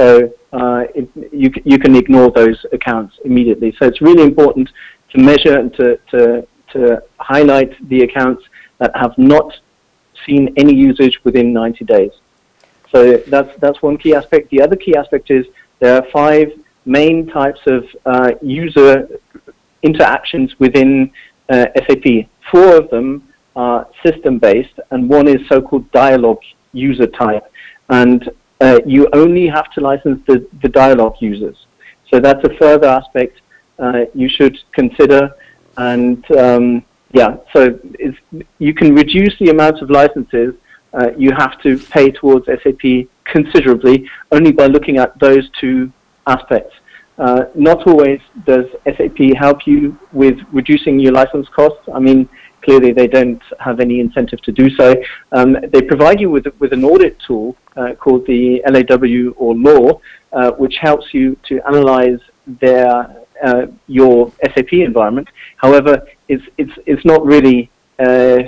So 0.00 0.32
uh, 0.52 0.84
it, 0.94 1.08
you, 1.32 1.50
you 1.64 1.78
can 1.78 1.94
ignore 1.94 2.30
those 2.30 2.64
accounts 2.72 3.18
immediately. 3.24 3.74
So 3.78 3.86
it's 3.86 4.00
really 4.00 4.24
important 4.24 4.68
to 5.10 5.18
measure 5.18 5.58
and 5.58 5.74
to, 5.74 5.96
to, 6.10 6.46
to 6.72 7.02
highlight 7.18 7.72
the 7.88 8.02
accounts 8.02 8.42
that 8.78 8.90
have 8.94 9.16
not 9.18 9.52
seen 10.26 10.52
any 10.56 10.74
usage 10.74 11.18
within 11.24 11.52
90 11.52 11.84
days. 11.84 12.12
So 12.92 13.18
that's, 13.28 13.56
that's 13.60 13.80
one 13.82 13.96
key 13.96 14.14
aspect. 14.14 14.50
The 14.50 14.62
other 14.62 14.76
key 14.76 14.96
aspect 14.96 15.30
is 15.30 15.46
there 15.78 15.96
are 15.96 16.06
five 16.12 16.48
main 16.84 17.26
types 17.26 17.60
of 17.66 17.84
uh, 18.04 18.32
user 18.42 19.08
interactions 19.82 20.58
within 20.58 21.12
uh, 21.48 21.66
SAP. 21.86 22.28
Four 22.50 22.76
of 22.76 22.90
them 22.90 23.28
are 23.56 23.86
system-based, 24.04 24.80
and 24.90 25.08
one 25.08 25.28
is 25.28 25.40
so-called 25.48 25.90
dialogue 25.92 26.42
user 26.72 27.06
type. 27.06 27.44
And 27.88 28.30
uh, 28.60 28.78
you 28.86 29.08
only 29.12 29.46
have 29.48 29.70
to 29.72 29.80
license 29.80 30.20
the, 30.26 30.46
the 30.62 30.68
dialogue 30.68 31.16
users. 31.20 31.56
So 32.12 32.20
that's 32.20 32.44
a 32.44 32.54
further 32.58 32.88
aspect 32.88 33.40
uh, 33.78 34.04
you 34.14 34.28
should 34.28 34.58
consider. 34.72 35.34
And 35.80 36.30
um, 36.32 36.84
yeah, 37.12 37.36
so 37.54 37.78
you 38.58 38.74
can 38.74 38.94
reduce 38.94 39.34
the 39.38 39.50
amount 39.50 39.80
of 39.82 39.90
licenses 39.90 40.54
uh, 40.92 41.10
you 41.16 41.30
have 41.36 41.60
to 41.62 41.78
pay 41.78 42.10
towards 42.10 42.46
SAP 42.46 43.08
considerably 43.24 44.08
only 44.32 44.52
by 44.52 44.66
looking 44.66 44.98
at 44.98 45.18
those 45.18 45.48
two 45.60 45.92
aspects. 46.26 46.74
Uh, 47.18 47.44
not 47.54 47.86
always 47.86 48.20
does 48.46 48.64
SAP 48.84 49.18
help 49.38 49.66
you 49.66 49.98
with 50.12 50.38
reducing 50.52 50.98
your 50.98 51.12
license 51.12 51.46
costs. 51.54 51.80
I 51.94 51.98
mean, 51.98 52.28
clearly 52.62 52.92
they 52.92 53.06
don't 53.06 53.42
have 53.58 53.78
any 53.78 54.00
incentive 54.00 54.40
to 54.42 54.52
do 54.52 54.70
so. 54.70 54.94
Um, 55.32 55.56
they 55.72 55.82
provide 55.82 56.20
you 56.20 56.30
with, 56.30 56.46
with 56.58 56.72
an 56.72 56.84
audit 56.84 57.18
tool 57.26 57.56
uh, 57.76 57.94
called 57.94 58.26
the 58.26 58.62
LAW 58.66 59.32
or 59.36 59.54
law, 59.54 60.00
uh, 60.32 60.52
which 60.52 60.76
helps 60.80 61.12
you 61.12 61.36
to 61.48 61.60
analyze 61.66 62.20
their 62.60 63.19
uh, 63.44 63.66
your 63.86 64.32
SAP 64.54 64.72
environment. 64.72 65.28
However, 65.56 66.02
it's 66.28 66.44
it's 66.58 66.72
it's 66.86 67.04
not 67.04 67.24
really 67.24 67.70
uh, 67.98 68.42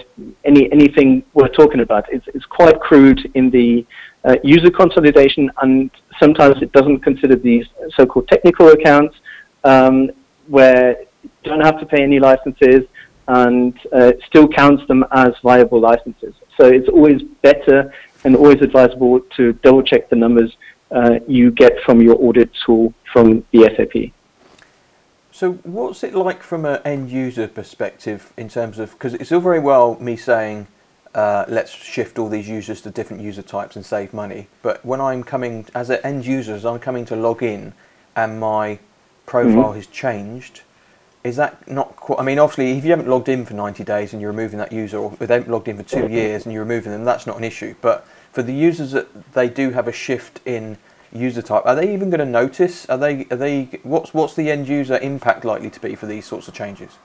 any 0.45 0.71
anything 0.73 1.23
worth 1.35 1.53
talking 1.53 1.81
about. 1.81 2.05
It's 2.11 2.27
it's 2.35 2.45
quite 2.47 2.81
crude 2.81 3.21
in 3.35 3.51
the 3.51 3.87
uh, 4.25 4.37
user 4.43 4.71
consolidation, 4.71 5.51
and 5.63 5.91
sometimes 6.19 6.63
it 6.63 6.73
doesn't 6.73 7.01
consider 7.01 7.37
these 7.37 7.67
so-called 7.97 8.29
technical 8.29 8.69
accounts, 8.69 9.17
um, 9.65 10.11
where 10.47 11.01
you 11.23 11.31
don't 11.45 11.61
have 11.61 11.79
to 11.81 11.87
pay 11.87 12.03
any 12.03 12.19
licenses, 12.19 12.83
and 13.29 13.79
uh, 13.93 14.13
still 14.27 14.49
counts 14.49 14.87
them 14.89 15.05
as 15.13 15.31
viable 15.43 15.81
licenses. 15.81 16.35
So 16.59 16.67
it's 16.67 16.89
always 16.89 17.23
better 17.43 17.93
and 18.25 18.37
always 18.37 18.61
advisable 18.63 19.21
to 19.37 19.53
double-check 19.65 20.09
the 20.11 20.17
numbers 20.17 20.57
uh, 20.93 21.19
you 21.27 21.51
get 21.51 21.73
from 21.85 22.01
your 22.01 22.17
audit 22.21 22.51
tool 22.65 22.95
from 23.13 23.45
the 23.53 23.71
SAP. 23.77 24.13
So, 25.43 25.55
what's 25.65 26.05
it 26.05 26.15
like 26.15 26.41
from 26.41 26.65
an 26.65 26.81
end 26.85 27.11
user 27.11 27.49
perspective 27.49 28.33
in 28.37 28.49
terms 28.49 28.79
of 28.79 28.93
because 28.93 29.15
it's 29.15 29.33
all 29.33 29.41
very 29.41 29.59
well 29.59 29.99
me 29.99 30.15
saying 30.15 30.69
uh, 31.17 31.47
let's 31.49 31.73
shift 31.73 32.17
all 32.17 32.29
these 32.29 32.49
users 32.49 32.81
to 32.83 32.93
different 32.93 33.25
user 33.25 33.43
types 33.43 33.75
and 33.75 33.85
save 33.85 34.15
money, 34.15 34.47
but 34.63 34.87
when 34.87 35.01
I'm 35.01 35.25
coming 35.25 35.67
as 35.75 35.91
an 35.91 35.99
end 36.05 36.25
user, 36.27 36.55
as 36.55 36.65
I'm 36.65 36.79
coming 36.79 37.05
to 37.07 37.17
log 37.17 37.43
in 37.43 37.73
and 38.15 38.39
my 38.39 38.79
profile 39.27 39.73
has 39.73 39.89
changed, 39.89 40.61
is 41.25 41.35
that 41.39 41.67
not 41.69 41.97
quite? 41.97 42.21
I 42.21 42.23
mean, 42.23 42.39
obviously, 42.39 42.79
if 42.79 42.85
you 42.85 42.91
haven't 42.91 43.09
logged 43.09 43.29
in 43.29 43.45
for 43.45 43.55
90 43.55 43.83
days 43.83 44.13
and 44.13 44.23
you're 44.23 44.31
removing 44.31 44.61
that 44.61 44.71
user, 44.71 44.99
or 44.99 45.13
if 45.15 45.27
they 45.27 45.35
haven't 45.35 45.51
logged 45.51 45.67
in 45.67 45.77
for 45.77 45.83
two 45.83 46.07
years 46.07 46.45
and 46.45 46.53
you're 46.53 46.63
removing 46.63 46.93
them, 46.93 47.03
that's 47.03 47.27
not 47.27 47.37
an 47.37 47.43
issue. 47.43 47.75
But 47.81 48.07
for 48.31 48.45
the 48.45 48.55
users 48.55 48.93
that 48.93 49.33
they 49.33 49.49
do 49.49 49.71
have 49.71 49.89
a 49.89 49.93
shift 49.93 50.41
in 50.47 50.79
user 51.13 51.43
type, 51.43 51.63
are 51.67 51.75
they 51.75 51.93
even 51.93 52.11
going 52.11 52.21
to 52.21 52.27
notice? 52.27 52.87
Are 52.87 52.99
they? 52.99 53.27
Are 53.31 53.37
they? 53.37 53.65
What's 53.83 54.15
what's 54.15 54.35
the 54.35 54.51
end 54.51 54.69
user 54.69 54.99
impact 54.99 55.45
likely 55.45 55.71
to 55.71 55.81
be 55.81 55.95
for 55.95 56.07
these 56.07 56.27
sorts 56.27 56.49
of 56.49 56.55
changes? 56.55 56.99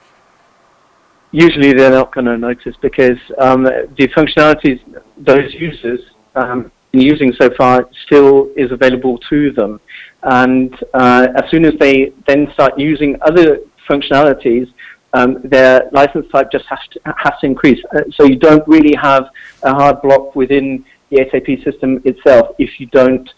usually 1.31 1.73
they're 1.73 1.91
not 1.91 2.13
going 2.13 2.25
to 2.25 2.37
notice 2.37 2.75
because 2.81 3.17
um, 3.37 3.63
the 3.63 4.07
functionalities 4.15 4.79
those 5.17 5.53
users 5.53 5.99
um, 6.35 6.71
using 6.93 7.33
so 7.39 7.49
far 7.57 7.87
still 8.05 8.49
is 8.55 8.71
available 8.71 9.17
to 9.29 9.51
them. 9.51 9.79
And 10.23 10.73
uh, 10.93 11.27
as 11.35 11.49
soon 11.51 11.65
as 11.65 11.73
they 11.79 12.13
then 12.27 12.47
start 12.53 12.77
using 12.79 13.17
other 13.21 13.59
functionalities, 13.89 14.71
um, 15.13 15.37
their 15.43 15.89
license 15.91 16.25
type 16.31 16.51
just 16.51 16.65
has 16.65 16.79
to, 16.91 16.99
has 17.17 17.33
to 17.41 17.45
increase. 17.45 17.79
Uh, 17.95 18.01
so 18.15 18.25
you 18.25 18.37
don't 18.37 18.67
really 18.67 18.95
have 19.01 19.25
a 19.63 19.73
hard 19.73 20.01
block 20.01 20.35
within 20.35 20.85
the 21.09 21.25
SAP 21.31 21.63
system 21.63 22.01
itself 22.03 22.55
if 22.57 22.79
you 22.79 22.87
don't 22.87 23.29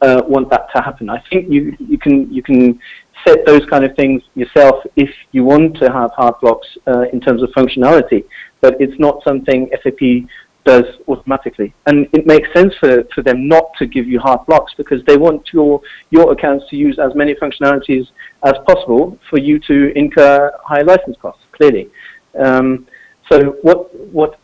uh, 0.00 0.22
want 0.26 0.50
that 0.50 0.68
to 0.74 0.82
happen. 0.82 1.10
I 1.10 1.22
think 1.30 1.50
you 1.50 1.76
you 1.78 1.98
can 1.98 2.32
you 2.32 2.42
can 2.42 2.80
set 3.26 3.44
those 3.46 3.64
kind 3.66 3.84
of 3.84 3.94
things 3.96 4.22
yourself 4.34 4.84
if 4.96 5.10
you 5.32 5.44
want 5.44 5.76
to 5.78 5.90
have 5.92 6.10
hard 6.12 6.34
blocks 6.40 6.66
uh, 6.86 7.04
in 7.12 7.20
terms 7.20 7.42
of 7.42 7.50
functionality, 7.50 8.24
but 8.60 8.80
it's 8.80 8.98
not 8.98 9.22
something 9.22 9.70
SAP 9.82 10.28
does 10.64 10.84
automatically. 11.08 11.74
And 11.86 12.08
it 12.12 12.26
makes 12.26 12.52
sense 12.52 12.74
for, 12.78 13.04
for 13.14 13.22
them 13.22 13.48
not 13.48 13.70
to 13.78 13.86
give 13.86 14.06
you 14.06 14.20
hard 14.20 14.46
blocks 14.46 14.72
because 14.76 15.02
they 15.04 15.16
want 15.16 15.52
your, 15.52 15.80
your 16.10 16.32
accounts 16.32 16.68
to 16.70 16.76
use 16.76 16.98
as 16.98 17.14
many 17.14 17.34
functionalities 17.34 18.08
as 18.44 18.54
possible 18.66 19.18
for 19.28 19.38
you 19.38 19.58
to 19.60 19.96
incur 19.96 20.52
high 20.64 20.82
license 20.82 21.16
costs, 21.20 21.42
clearly. 21.52 21.90
Um, 22.38 22.86
so 23.30 23.56
what, 23.62 23.94
what 24.12 24.38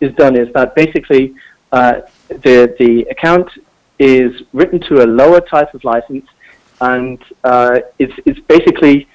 is 0.00 0.12
done 0.14 0.36
is 0.36 0.52
that 0.54 0.74
basically 0.74 1.34
uh, 1.70 2.00
the, 2.28 2.74
the 2.78 3.06
account 3.10 3.48
is 4.02 4.42
written 4.52 4.80
to 4.88 5.04
a 5.04 5.06
lower 5.06 5.40
type 5.40 5.72
of 5.74 5.84
license 5.84 6.26
and 6.80 7.22
uh, 7.44 7.78
it's, 7.98 8.12
it's 8.26 8.40
basically 8.48 9.06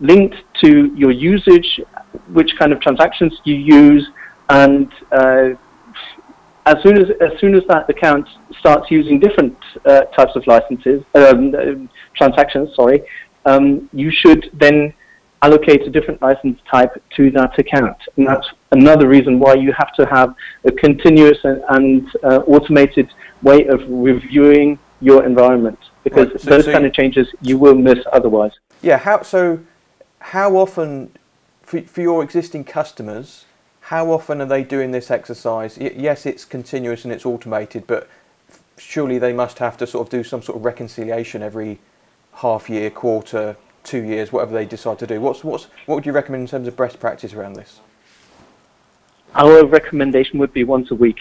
linked 0.00 0.36
to 0.62 0.94
your 0.94 1.10
usage, 1.10 1.80
which 2.32 2.50
kind 2.58 2.72
of 2.72 2.80
transactions 2.80 3.32
you 3.44 3.56
use, 3.56 4.08
and 4.48 4.88
uh, 5.12 5.48
as 6.66 6.76
soon 6.82 6.98
as 6.98 7.08
as 7.20 7.32
soon 7.40 7.54
as 7.54 7.62
that 7.68 7.88
account 7.90 8.28
starts 8.60 8.90
using 8.90 9.18
different 9.18 9.56
uh, 9.84 10.02
types 10.16 10.32
of 10.36 10.46
licenses 10.46 11.02
um, 11.14 11.90
transactions, 12.16 12.68
sorry, 12.76 13.02
um, 13.46 13.88
you 13.92 14.10
should 14.12 14.50
then 14.54 14.92
allocate 15.42 15.82
a 15.86 15.90
different 15.90 16.20
license 16.20 16.58
type 16.70 16.92
to 17.16 17.30
that 17.32 17.58
account, 17.58 17.96
and 18.16 18.26
that's 18.26 18.46
another 18.72 19.08
reason 19.08 19.40
why 19.40 19.54
you 19.54 19.72
have 19.76 19.92
to 19.94 20.04
have 20.06 20.34
a 20.64 20.72
continuous 20.72 21.38
and, 21.44 21.62
and 21.70 22.08
uh, 22.22 22.38
automated 22.46 23.08
way 23.42 23.66
of 23.66 23.82
reviewing 23.88 24.78
your 25.00 25.24
environment 25.24 25.78
because 26.04 26.28
right. 26.28 26.40
so, 26.40 26.50
those 26.50 26.64
so 26.64 26.72
kind 26.72 26.86
of 26.86 26.92
changes 26.92 27.28
you 27.40 27.58
will 27.58 27.74
miss 27.74 27.98
otherwise. 28.12 28.52
Yeah. 28.82 28.98
How 28.98 29.22
so? 29.22 29.60
How 30.20 30.56
often 30.56 31.12
for, 31.62 31.80
for 31.82 32.00
your 32.00 32.22
existing 32.22 32.64
customers? 32.64 33.44
how 33.88 34.10
often 34.10 34.42
are 34.42 34.46
they 34.46 34.62
doing 34.62 34.90
this 34.90 35.10
exercise? 35.10 35.78
Y- 35.78 35.94
yes, 35.96 36.26
it's 36.26 36.44
continuous 36.44 37.04
and 37.04 37.12
it's 37.12 37.24
automated, 37.24 37.86
but 37.86 38.06
surely 38.76 39.18
they 39.18 39.32
must 39.32 39.60
have 39.60 39.78
to 39.78 39.86
sort 39.86 40.06
of 40.06 40.10
do 40.10 40.22
some 40.22 40.42
sort 40.42 40.58
of 40.58 40.64
reconciliation 40.66 41.42
every 41.42 41.78
half 42.34 42.68
year, 42.68 42.90
quarter, 42.90 43.56
two 43.84 44.04
years, 44.04 44.30
whatever 44.30 44.52
they 44.52 44.66
decide 44.66 44.98
to 44.98 45.06
do. 45.06 45.22
What's 45.22 45.42
what's 45.42 45.68
what 45.86 45.94
would 45.94 46.04
you 46.04 46.12
recommend 46.12 46.42
in 46.42 46.48
terms 46.48 46.68
of 46.68 46.76
best 46.76 47.00
practice 47.00 47.32
around 47.32 47.54
this? 47.54 47.80
Our 49.34 49.66
recommendation 49.66 50.38
would 50.38 50.52
be 50.52 50.64
once 50.64 50.90
a 50.90 50.94
week. 50.94 51.18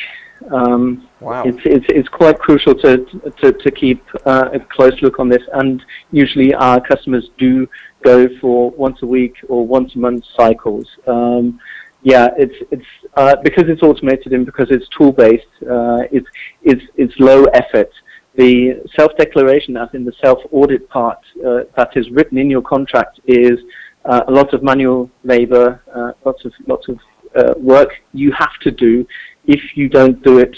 Um, 0.52 1.08
wow. 1.20 1.44
It's, 1.44 1.60
it's, 1.66 1.86
it's 1.90 2.10
quite 2.10 2.40
crucial 2.40 2.76
to, 2.76 3.06
to, 3.42 3.52
to 3.52 3.72
keep 3.72 4.04
uh, 4.26 4.50
a 4.54 4.60
close 4.60 5.02
look 5.02 5.20
on 5.20 5.30
this, 5.30 5.44
and 5.54 5.84
usually 6.12 6.54
our 6.54 6.80
customers 6.80 7.30
do 7.38 7.68
go 8.04 8.28
for 8.40 8.72
once 8.72 9.02
a 9.02 9.06
week 9.06 9.36
or 9.50 9.66
once 9.66 9.96
a 9.96 10.00
month 10.00 10.24
cycles. 10.36 10.88
Um, 11.08 11.60
yeah, 12.04 12.30
it's 12.38 12.56
it's 12.72 12.86
uh, 13.16 13.36
because 13.44 13.66
it's 13.68 13.82
automated 13.82 14.32
and 14.32 14.46
because 14.46 14.68
it's 14.70 14.88
tool 14.98 15.12
based. 15.12 15.46
Uh, 15.64 16.04
it's 16.12 16.28
it's 16.62 16.84
it's 16.96 17.14
low 17.20 17.44
effort. 17.46 17.92
The 18.36 18.84
self 18.96 19.12
declaration, 19.18 19.76
as 19.76 19.90
in 19.94 20.06
the 20.06 20.14
self 20.24 20.40
audit 20.52 20.88
part 20.90 21.20
uh, 21.46 21.62
that 21.76 21.90
is 21.96 22.10
written 22.12 22.38
in 22.38 22.50
your 22.50 22.62
contract, 22.62 23.20
is 23.26 23.60
uh, 24.06 24.22
a 24.28 24.32
lot 24.32 24.54
of 24.54 24.64
manual 24.64 25.10
labor, 25.24 25.82
uh, 25.94 26.12
lots 26.24 26.46
of 26.46 26.54
lots 26.68 26.88
of 26.88 27.00
uh, 27.36 27.54
work 27.58 27.92
you 28.14 28.32
have 28.32 28.58
to 28.62 28.72
do. 28.72 29.08
If 29.46 29.78
you 29.78 29.88
don't 29.88 30.22
do 30.24 30.40
it 30.40 30.58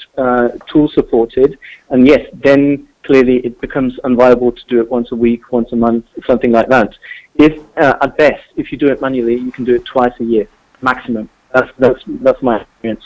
tool 0.71 0.89
supported, 0.89 1.57
and 1.89 2.07
yes, 2.07 2.27
then 2.33 2.87
clearly 3.03 3.37
it 3.37 3.61
becomes 3.61 3.97
unviable 4.03 4.55
to 4.55 4.65
do 4.67 4.79
it 4.81 4.89
once 4.89 5.11
a 5.11 5.15
week, 5.15 5.51
once 5.51 5.71
a 5.71 5.75
month, 5.75 6.05
something 6.25 6.51
like 6.51 6.69
that. 6.69 6.95
If 7.35 7.61
at 7.77 8.17
best, 8.17 8.43
if 8.55 8.71
you 8.71 8.77
do 8.77 8.87
it 8.87 8.99
manually, 8.99 9.35
you 9.35 9.51
can 9.51 9.63
do 9.63 9.75
it 9.75 9.85
twice 9.85 10.13
a 10.19 10.23
year 10.23 10.47
maximum. 10.81 11.29
That's 11.53 11.71
that's 11.77 11.99
that's 12.05 12.41
my 12.41 12.61
experience. 12.61 13.03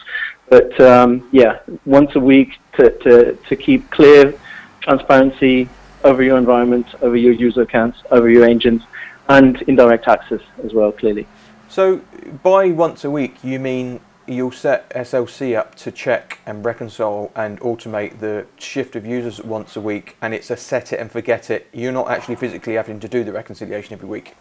But 0.49 0.79
um, 0.81 1.27
yeah, 1.31 1.59
once 1.85 2.15
a 2.15 2.19
week 2.19 2.59
to, 2.77 2.89
to, 2.99 3.35
to 3.35 3.55
keep 3.55 3.89
clear 3.89 4.33
transparency 4.81 5.69
over 6.03 6.21
your 6.21 6.37
environment, 6.37 6.85
over 7.01 7.15
your 7.15 7.31
user 7.31 7.61
accounts, 7.61 7.99
over 8.11 8.29
your 8.29 8.45
engines, 8.45 8.83
and 9.29 9.61
indirect 9.63 10.07
access 10.07 10.41
as 10.63 10.73
well. 10.73 10.91
Clearly. 10.91 11.25
So 11.73 12.01
by 12.43 12.67
once 12.67 13.03
a 13.03 13.09
week, 13.09 13.43
you 13.43 13.57
mean 13.57 13.99
you'll 14.27 14.51
set 14.51 14.87
SLC 14.91 15.57
up 15.57 15.73
to 15.77 15.91
check 15.91 16.37
and 16.45 16.63
reconcile 16.63 17.31
and 17.35 17.59
automate 17.61 18.19
the 18.19 18.45
shift 18.59 18.95
of 18.95 19.07
users 19.07 19.41
once 19.41 19.75
a 19.75 19.81
week, 19.81 20.15
and 20.21 20.35
it's 20.35 20.51
a 20.51 20.55
set 20.55 20.93
it 20.93 20.99
and 20.99 21.11
forget 21.11 21.49
it. 21.49 21.67
You're 21.73 21.91
not 21.91 22.11
actually 22.11 22.35
physically 22.35 22.75
having 22.75 22.99
to 22.99 23.07
do 23.07 23.23
the 23.23 23.31
reconciliation 23.33 23.91
every 23.93 24.07
week. 24.07 24.35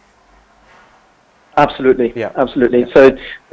Absolutely. 1.56 2.12
Yeah. 2.14 2.32
Absolutely. 2.36 2.80
Yeah. 2.80 2.92
So 2.92 3.06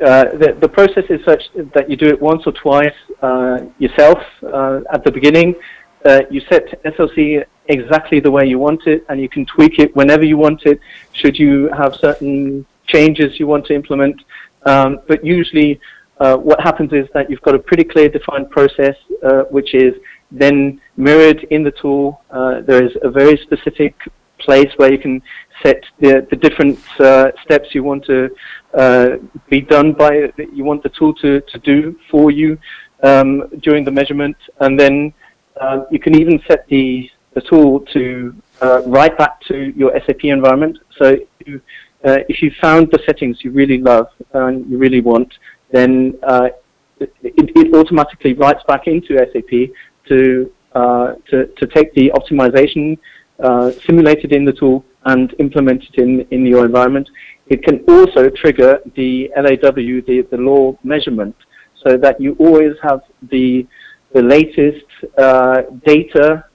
uh, 0.05 0.25
the, 0.37 0.57
the 0.59 0.67
process 0.67 1.05
is 1.09 1.23
such 1.23 1.43
that 1.73 1.89
you 1.89 1.95
do 1.95 2.07
it 2.07 2.21
once 2.21 2.43
or 2.45 2.51
twice 2.51 2.99
uh, 3.21 3.59
yourself 3.77 4.19
uh, 4.43 4.81
at 4.91 5.05
the 5.05 5.11
beginning. 5.11 5.55
Uh, 6.03 6.23
you 6.29 6.41
set 6.49 6.83
SLC 6.83 7.45
exactly 7.67 8.19
the 8.19 8.31
way 8.31 8.45
you 8.45 8.59
want 8.59 8.87
it, 8.87 9.05
and 9.07 9.21
you 9.21 9.29
can 9.29 9.45
tweak 9.45 9.79
it 9.79 9.95
whenever 9.95 10.25
you 10.25 10.35
want 10.35 10.65
it. 10.65 10.81
Should 11.13 11.39
you 11.39 11.69
have 11.69 11.95
certain 11.95 12.65
changes 12.93 13.39
you 13.39 13.47
want 13.47 13.65
to 13.67 13.73
implement, 13.73 14.21
um, 14.65 14.99
but 15.07 15.23
usually 15.23 15.79
uh, 16.19 16.35
what 16.35 16.59
happens 16.61 16.91
is 16.91 17.07
that 17.13 17.29
you've 17.29 17.41
got 17.41 17.55
a 17.55 17.59
pretty 17.59 17.83
clear 17.83 18.09
defined 18.09 18.49
process, 18.49 18.95
uh, 19.23 19.43
which 19.49 19.73
is 19.73 19.93
then 20.31 20.79
mirrored 20.97 21.41
in 21.49 21.63
the 21.63 21.71
tool. 21.81 22.21
there 22.67 22.83
is 22.83 22.91
a 23.03 23.09
very 23.09 23.37
specific 23.37 23.95
place 24.39 24.71
where 24.77 24.91
you 24.91 24.97
can 24.97 25.21
set 25.63 25.83
the, 25.99 26.25
the 26.29 26.35
different 26.35 26.79
uh, 26.99 27.31
steps 27.43 27.69
you 27.73 27.83
want 27.83 28.03
to 28.05 28.29
uh, 28.73 29.09
be 29.49 29.61
done 29.61 29.93
by, 29.93 30.31
that 30.37 30.53
you 30.53 30.63
want 30.63 30.81
the 30.83 30.89
tool 30.89 31.13
to, 31.15 31.41
to 31.41 31.59
do 31.59 31.97
for 32.09 32.31
you 32.31 32.57
um, 33.03 33.47
during 33.61 33.83
the 33.85 33.91
measurement. 33.91 34.37
And 34.59 34.79
then 34.79 35.13
uh, 35.59 35.85
you 35.91 35.99
can 35.99 36.19
even 36.19 36.41
set 36.47 36.67
the, 36.67 37.09
the 37.33 37.41
tool 37.41 37.81
to 37.93 38.35
uh, 38.61 38.81
write 38.85 39.17
back 39.17 39.41
to 39.47 39.73
your 39.75 39.91
SAP 40.05 40.23
environment. 40.25 40.77
So 40.97 41.17
you, 41.45 41.61
uh, 42.05 42.19
if 42.29 42.41
you 42.41 42.51
found 42.61 42.89
the 42.91 42.99
settings 43.05 43.43
you 43.43 43.51
really 43.51 43.79
love 43.79 44.07
and 44.33 44.69
you 44.69 44.77
really 44.77 45.01
want, 45.01 45.33
then 45.71 46.17
uh, 46.23 46.49
it, 46.99 47.11
it, 47.23 47.73
automatically 47.73 48.33
writes 48.33 48.63
back 48.67 48.87
into 48.87 49.17
SAP 49.17 49.73
to, 50.07 50.51
to, 51.29 51.45
to 51.45 51.67
take 51.67 51.93
the 51.93 52.11
optimization 52.15 52.97
uh, 53.39 53.71
simulated 53.85 54.33
in 54.33 54.45
the 54.45 54.53
tool 54.53 54.83
and 55.05 55.33
implemented 55.39 55.95
in, 55.95 56.21
in 56.31 56.45
your 56.45 56.65
environment. 56.65 57.09
It 57.47 57.63
can 57.63 57.83
also 57.87 58.29
trigger 58.29 58.79
the 58.95 59.31
LAW, 59.35 60.01
the, 60.05 60.27
the 60.29 60.37
law 60.37 60.77
measurement, 60.83 61.35
so 61.83 61.97
that 61.97 62.19
you 62.19 62.35
always 62.39 62.73
have 62.83 63.01
the, 63.29 63.65
the 64.13 64.21
latest 64.21 64.85
uh, 65.17 65.61
data 65.85 66.45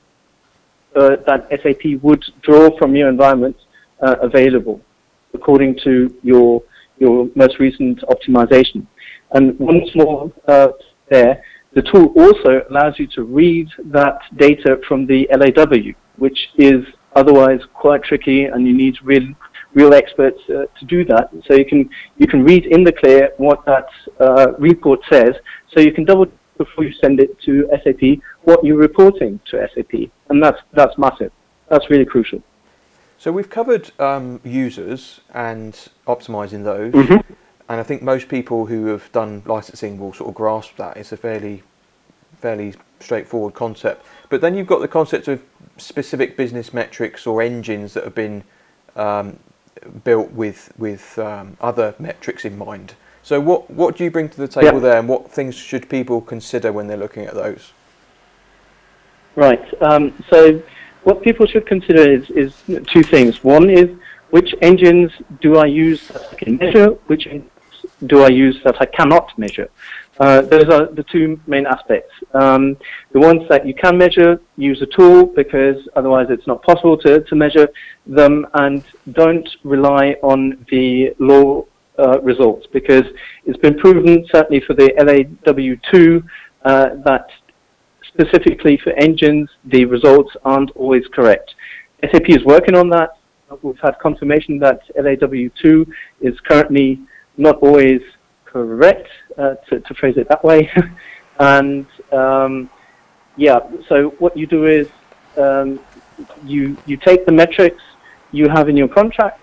uh, 0.94 1.16
that 1.26 1.48
SAP 1.62 2.02
would 2.02 2.24
draw 2.42 2.76
from 2.78 2.94
your 2.94 3.08
environment 3.08 3.56
uh, 4.00 4.16
available 4.20 4.80
according 5.34 5.78
to 5.84 6.14
your, 6.22 6.62
your 6.98 7.28
most 7.34 7.58
recent 7.58 8.00
optimization. 8.02 8.86
And 9.32 9.58
once 9.58 9.88
more 9.94 10.32
uh, 10.48 10.68
there, 11.10 11.42
the 11.74 11.82
tool 11.82 12.12
also 12.16 12.62
allows 12.70 12.94
you 12.98 13.08
to 13.08 13.24
read 13.24 13.68
that 13.86 14.18
data 14.36 14.76
from 14.86 15.06
the 15.06 15.28
LAW 15.32 15.94
which 16.16 16.38
is 16.56 16.84
otherwise 17.16 17.60
quite 17.74 18.02
tricky, 18.02 18.44
and 18.44 18.66
you 18.66 18.74
need 18.74 18.96
real 19.02 19.26
real 19.74 19.92
experts 19.92 20.38
uh, 20.50 20.66
to 20.78 20.84
do 20.86 21.04
that. 21.04 21.30
So 21.46 21.54
you 21.56 21.64
can 21.64 21.88
you 22.18 22.26
can 22.26 22.44
read 22.44 22.66
in 22.66 22.84
the 22.84 22.92
clear 22.92 23.30
what 23.38 23.64
that 23.66 23.86
uh, 24.20 24.52
report 24.58 25.00
says, 25.10 25.34
so 25.72 25.80
you 25.80 25.92
can 25.92 26.04
double 26.04 26.26
before 26.58 26.84
you 26.84 26.92
send 27.02 27.20
it 27.20 27.36
to 27.40 27.68
SAP 27.82 28.20
what 28.42 28.64
you're 28.64 28.76
reporting 28.76 29.40
to 29.50 29.66
SAP, 29.74 30.10
and 30.28 30.42
that's 30.42 30.58
that's 30.72 30.96
massive. 30.98 31.32
That's 31.70 31.88
really 31.90 32.04
crucial. 32.04 32.42
So 33.24 33.32
we've 33.32 33.48
covered 33.48 33.90
um, 33.98 34.38
users 34.44 35.22
and 35.32 35.72
optimizing 36.06 36.62
those, 36.62 36.92
mm-hmm. 36.92 37.32
and 37.70 37.80
I 37.80 37.82
think 37.82 38.02
most 38.02 38.28
people 38.28 38.66
who 38.66 38.84
have 38.88 39.10
done 39.12 39.42
licensing 39.46 39.98
will 39.98 40.12
sort 40.12 40.28
of 40.28 40.34
grasp 40.34 40.76
that. 40.76 40.98
It's 40.98 41.10
a 41.10 41.16
fairly 41.16 41.62
fairly 42.36 42.74
straightforward 43.00 43.54
concept. 43.54 44.04
But 44.28 44.42
then 44.42 44.54
you've 44.54 44.66
got 44.66 44.82
the 44.82 44.88
concept 44.88 45.28
of 45.28 45.42
specific 45.78 46.36
business 46.36 46.74
metrics 46.74 47.26
or 47.26 47.40
engines 47.40 47.94
that 47.94 48.04
have 48.04 48.14
been 48.14 48.44
um, 48.94 49.38
built 50.04 50.30
with 50.32 50.70
with 50.76 51.18
um, 51.18 51.56
other 51.62 51.94
metrics 51.98 52.44
in 52.44 52.58
mind. 52.58 52.92
So 53.22 53.40
what 53.40 53.70
what 53.70 53.96
do 53.96 54.04
you 54.04 54.10
bring 54.10 54.28
to 54.28 54.36
the 54.36 54.48
table 54.48 54.80
there, 54.80 54.98
and 54.98 55.08
what 55.08 55.30
things 55.30 55.54
should 55.54 55.88
people 55.88 56.20
consider 56.20 56.74
when 56.74 56.88
they're 56.88 56.98
looking 56.98 57.24
at 57.24 57.32
those? 57.32 57.72
Right. 59.34 59.82
Um, 59.82 60.12
so 60.28 60.62
what 61.04 61.22
people 61.22 61.46
should 61.46 61.66
consider 61.66 62.10
is, 62.10 62.28
is 62.30 62.54
two 62.88 63.02
things. 63.02 63.44
One 63.44 63.70
is 63.70 63.88
which 64.30 64.54
engines 64.62 65.12
do 65.40 65.58
I 65.58 65.66
use 65.66 66.08
that 66.08 66.22
I 66.32 66.34
can 66.34 66.56
measure, 66.56 66.88
which 67.06 67.28
do 68.06 68.22
I 68.22 68.28
use 68.28 68.56
that 68.64 68.76
I 68.80 68.86
cannot 68.86 69.38
measure. 69.38 69.68
Uh, 70.18 70.42
those 70.42 70.68
are 70.68 70.86
the 70.86 71.04
two 71.04 71.40
main 71.46 71.66
aspects. 71.66 72.12
Um, 72.32 72.76
the 73.12 73.20
ones 73.20 73.42
that 73.48 73.66
you 73.66 73.74
can 73.74 73.98
measure, 73.98 74.40
use 74.56 74.80
a 74.80 74.86
tool 74.86 75.26
because 75.26 75.76
otherwise 75.96 76.28
it's 76.30 76.46
not 76.46 76.62
possible 76.62 76.96
to, 76.98 77.20
to 77.20 77.34
measure 77.34 77.68
them, 78.06 78.46
and 78.54 78.84
don't 79.12 79.48
rely 79.64 80.16
on 80.22 80.64
the 80.70 81.14
law 81.18 81.64
uh, 81.98 82.20
results 82.20 82.66
because 82.72 83.04
it's 83.44 83.58
been 83.58 83.76
proven, 83.78 84.26
certainly 84.32 84.60
for 84.60 84.74
the 84.74 84.90
LAW2, 84.98 86.24
uh, 86.64 86.88
that 87.04 87.26
specifically 88.14 88.78
for 88.82 88.90
engines, 88.92 89.50
the 89.64 89.84
results 89.84 90.30
aren't 90.44 90.70
always 90.72 91.04
correct. 91.12 91.54
SAP 92.10 92.28
is 92.28 92.44
working 92.44 92.74
on 92.74 92.88
that. 92.90 93.10
We've 93.62 93.78
had 93.80 93.98
confirmation 93.98 94.58
that 94.60 94.80
LAW2 94.96 95.86
is 96.20 96.38
currently 96.40 97.00
not 97.36 97.56
always 97.56 98.00
correct, 98.44 99.08
uh, 99.36 99.54
to, 99.68 99.80
to, 99.80 99.94
phrase 99.94 100.16
it 100.16 100.28
that 100.28 100.42
way. 100.44 100.70
and 101.40 101.86
um, 102.12 102.70
yeah, 103.36 103.58
so 103.88 104.10
what 104.18 104.36
you 104.36 104.46
do 104.46 104.66
is 104.66 104.88
um, 105.36 105.80
you 106.44 106.76
you 106.86 106.96
take 106.96 107.26
the 107.26 107.32
metrics 107.32 107.82
you 108.30 108.48
have 108.48 108.68
in 108.68 108.76
your 108.76 108.88
contract, 108.88 109.40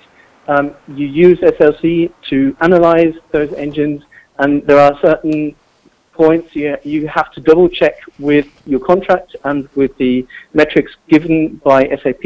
um, 0.47 0.73
you 0.87 1.07
use 1.07 1.39
SLC 1.39 2.11
to 2.29 2.55
analyze 2.61 3.13
those 3.31 3.51
engines, 3.53 4.01
and 4.39 4.65
there 4.65 4.79
are 4.79 4.97
certain 5.01 5.55
points 6.13 6.55
you, 6.55 6.77
you 6.83 7.07
have 7.07 7.31
to 7.33 7.41
double 7.41 7.69
check 7.69 7.95
with 8.19 8.47
your 8.65 8.79
contract 8.79 9.35
and 9.43 9.67
with 9.75 9.95
the 9.97 10.25
metrics 10.53 10.91
given 11.09 11.61
by 11.63 11.87
SAP 12.03 12.25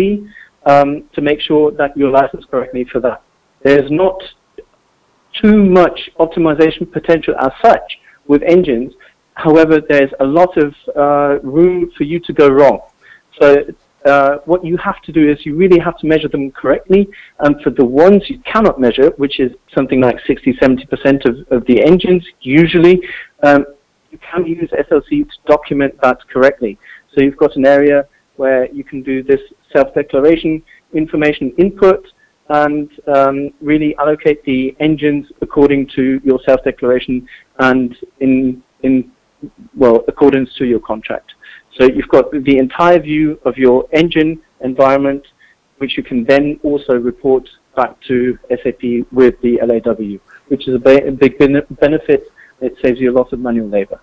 um, 0.65 1.03
to 1.13 1.21
make 1.21 1.39
sure 1.39 1.71
that 1.71 1.95
you're 1.95 2.11
licensed 2.11 2.49
correctly 2.49 2.85
for 2.91 2.99
that. 2.99 3.21
There's 3.63 3.89
not 3.91 4.21
too 5.41 5.63
much 5.63 6.09
optimization 6.19 6.91
potential 6.91 7.35
as 7.39 7.51
such 7.61 7.99
with 8.27 8.41
engines. 8.43 8.93
However, 9.33 9.81
there's 9.81 10.11
a 10.19 10.25
lot 10.25 10.57
of 10.57 10.73
uh, 10.95 11.39
room 11.43 11.91
for 11.97 12.03
you 12.03 12.19
to 12.21 12.33
go 12.33 12.47
wrong. 12.47 12.79
So 13.39 13.65
uh, 14.05 14.37
what 14.45 14.63
you 14.63 14.77
have 14.77 15.01
to 15.01 15.11
do 15.11 15.29
is 15.29 15.45
you 15.45 15.55
really 15.55 15.79
have 15.79 15.97
to 15.97 16.07
measure 16.07 16.27
them 16.27 16.51
correctly. 16.51 17.09
And 17.39 17.61
for 17.61 17.71
the 17.71 17.83
ones 17.83 18.23
you 18.29 18.39
cannot 18.39 18.79
measure, 18.79 19.09
which 19.17 19.39
is 19.39 19.51
something 19.73 19.99
like 19.99 20.17
60, 20.25 20.53
70% 20.53 21.25
of, 21.25 21.51
of 21.51 21.65
the 21.65 21.83
engines, 21.83 22.25
usually, 22.41 23.01
um, 23.43 23.65
you 24.15 24.19
can 24.31 24.45
use 24.45 24.69
SLC 24.71 25.27
to 25.29 25.35
document 25.45 25.93
that 26.01 26.17
correctly. 26.31 26.77
So 27.13 27.21
you've 27.21 27.37
got 27.37 27.55
an 27.55 27.65
area 27.65 28.07
where 28.37 28.71
you 28.71 28.83
can 28.83 29.01
do 29.01 29.23
this 29.23 29.41
self-declaration 29.73 30.61
information 30.93 31.53
input 31.57 32.05
and 32.49 32.89
um, 33.07 33.51
really 33.61 33.95
allocate 33.97 34.43
the 34.45 34.75
engines 34.79 35.25
according 35.41 35.89
to 35.95 36.21
your 36.23 36.39
self-declaration 36.45 37.27
and 37.59 37.95
in, 38.19 38.61
in 38.83 39.11
well, 39.75 40.03
accordance 40.07 40.49
to 40.57 40.65
your 40.65 40.79
contract. 40.79 41.33
So 41.77 41.85
you've 41.85 42.07
got 42.09 42.31
the 42.31 42.57
entire 42.57 42.99
view 42.99 43.39
of 43.45 43.57
your 43.57 43.87
engine 43.91 44.41
environment, 44.61 45.25
which 45.79 45.97
you 45.97 46.03
can 46.03 46.23
then 46.23 46.59
also 46.63 46.93
report 46.93 47.49
back 47.75 47.99
to 48.07 48.37
SAP 48.49 48.83
with 49.11 49.35
the 49.41 49.59
LAW, 49.61 50.19
which 50.47 50.67
is 50.67 50.75
a, 50.75 51.07
a 51.07 51.11
big 51.11 51.37
benefit. 51.81 52.31
It 52.61 52.75
saves 52.81 52.99
you 52.99 53.11
a 53.11 53.15
lot 53.15 53.33
of 53.33 53.39
manual 53.39 53.67
labor. 53.67 53.99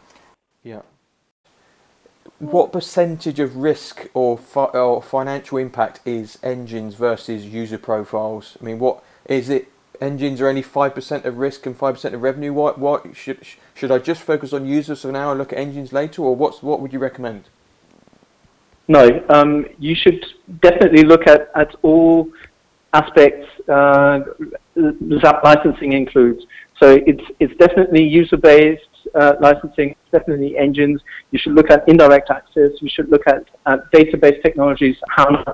Yeah. 0.63 0.83
What 2.39 2.73
percentage 2.73 3.39
of 3.41 3.57
risk 3.57 4.09
or, 4.15 4.37
fi- 4.37 4.65
or 4.67 5.01
financial 5.03 5.59
impact 5.59 6.01
is 6.05 6.39
engines 6.43 6.95
versus 6.95 7.47
user 7.47 7.79
profiles? 7.79 8.59
I 8.61 8.65
mean, 8.65 8.79
what 8.79 9.03
is 9.27 9.49
it? 9.49 9.69
Engines 10.01 10.41
are 10.41 10.49
only 10.49 10.63
five 10.63 10.97
percent 10.97 11.25
of 11.25 11.39
risk 11.39 11.65
and 11.65 11.77
five 11.77 11.95
percent 11.95 12.15
of 12.15 12.23
revenue. 12.23 12.53
What 12.53 12.77
what 12.77 13.15
should 13.15 13.47
should 13.73 13.93
I 13.93 13.99
just 13.99 14.23
focus 14.23 14.53
on 14.53 14.67
users 14.67 15.03
for 15.03 15.13
now 15.13 15.31
and 15.31 15.39
look 15.39 15.53
at 15.53 15.59
engines 15.59 15.93
later, 15.93 16.23
or 16.23 16.35
what's 16.35 16.61
what 16.61 16.81
would 16.81 16.93
you 16.93 16.99
recommend? 16.99 17.45
No, 18.89 19.25
um, 19.29 19.67
you 19.79 19.95
should 19.95 20.25
definitely 20.61 21.05
look 21.05 21.29
at, 21.29 21.51
at 21.55 21.77
all 21.83 22.29
aspects 22.93 23.47
uh, 23.69 24.21
SAP 25.21 25.45
licensing 25.45 25.93
includes. 25.93 26.45
So 26.83 26.99
it's, 27.07 27.23
it's 27.39 27.57
definitely 27.59 28.03
user-based 28.03 28.83
uh, 29.15 29.35
licensing, 29.41 29.95
definitely 30.11 30.59
engines. 30.59 31.01
You 31.31 31.39
should 31.39 31.55
look 31.55 31.71
at 31.71 31.89
indirect 31.89 32.29
access. 32.29 32.71
You 32.81 32.89
should 32.93 33.09
look 33.09 33.23
at, 33.29 33.45
at 33.67 33.79
database 33.93 34.43
technologies, 34.43 34.97
HANA, 35.17 35.45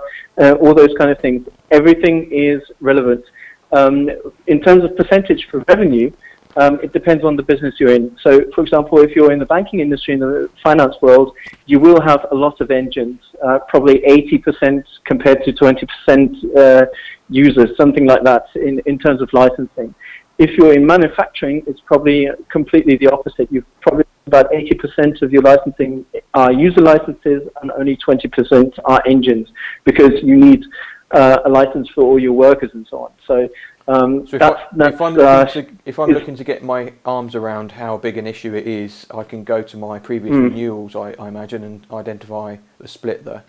uh, 0.41 0.53
all 0.55 0.75
those 0.75 0.95
kind 0.99 1.11
of 1.11 1.19
things. 1.21 1.47
Everything 1.71 2.31
is 2.33 2.63
relevant. 2.81 3.25
Um, 3.73 4.09
in 4.47 4.63
terms 4.63 4.85
of 4.85 4.97
percentage 4.97 5.47
for 5.51 5.63
revenue, 5.69 6.11
um, 6.57 6.81
it 6.83 6.93
depends 6.93 7.25
on 7.25 7.37
the 7.37 7.43
business 7.43 7.75
you're 7.79 7.95
in. 7.95 8.17
So, 8.23 8.45
for 8.55 8.63
example, 8.63 8.99
if 9.01 9.15
you're 9.15 9.31
in 9.31 9.39
the 9.39 9.47
banking 9.47 9.81
industry, 9.81 10.15
in 10.15 10.21
the 10.21 10.49
finance 10.65 10.97
world, 11.03 11.37
you 11.67 11.79
will 11.79 12.01
have 12.01 12.27
a 12.33 12.35
lot 12.35 12.61
of 12.61 12.71
engines, 12.71 13.21
uh, 13.47 13.59
probably 13.69 14.01
80% 14.01 14.83
compared 15.05 15.45
to 15.45 15.53
20% 15.53 16.57
uh, 16.57 16.87
users, 17.29 17.77
something 17.77 18.07
like 18.07 18.25
that 18.25 18.47
in, 18.57 18.81
in 18.87 18.99
terms 18.99 19.21
of 19.21 19.29
licensing. 19.33 19.95
If 20.39 20.57
you're 20.57 20.73
in 20.73 20.87
manufacturing, 20.87 21.63
it's 21.67 21.81
probably 21.81 22.29
completely 22.51 22.97
the 22.97 23.09
opposite. 23.09 23.49
You've 23.51 23.65
probably 23.81 24.05
about 24.27 24.51
80% 24.53 25.23
of 25.23 25.33
your 25.33 25.43
licensing 25.43 26.05
are 26.35 26.53
user 26.53 26.83
licenses 26.83 27.49
and 27.63 27.73
only 27.73 27.97
20% 27.97 28.79
are 28.85 29.03
engines 29.07 29.49
because 29.85 30.13
you 30.23 30.37
need 30.37 30.65
uh, 31.13 31.39
a 31.47 31.49
license 31.49 31.89
for 31.95 32.05
all 32.05 32.19
your 32.19 32.35
workers 32.35 32.71
and 32.75 32.87
so 32.91 33.05
on. 33.05 33.13
So 33.27 33.49
um, 33.89 34.27
so 34.27 34.37
if, 34.37 34.43
I, 34.43 34.67
if, 34.87 35.01
I'm 35.01 35.19
uh, 35.19 35.47
to, 35.47 35.67
if 35.87 35.99
I'm 35.99 36.11
looking 36.11 36.37
to 36.37 36.45
get 36.45 36.63
my 36.63 36.93
arms 37.07 37.35
around 37.35 37.73
how 37.73 37.97
big 37.97 38.19
an 38.19 38.27
issue 38.27 38.55
it 38.55 38.67
is, 38.67 39.07
I 39.11 39.23
can 39.23 39.45
go 39.45 39.63
to 39.63 39.77
my 39.79 39.99
previous 39.99 40.37
mm. 40.37 40.51
renewals, 40.51 40.95
I, 40.95 41.15
I, 41.19 41.29
imagine, 41.29 41.65
and 41.65 41.87
identify 41.91 42.59
the 42.79 42.87
split 42.87 43.25
there. 43.25 43.45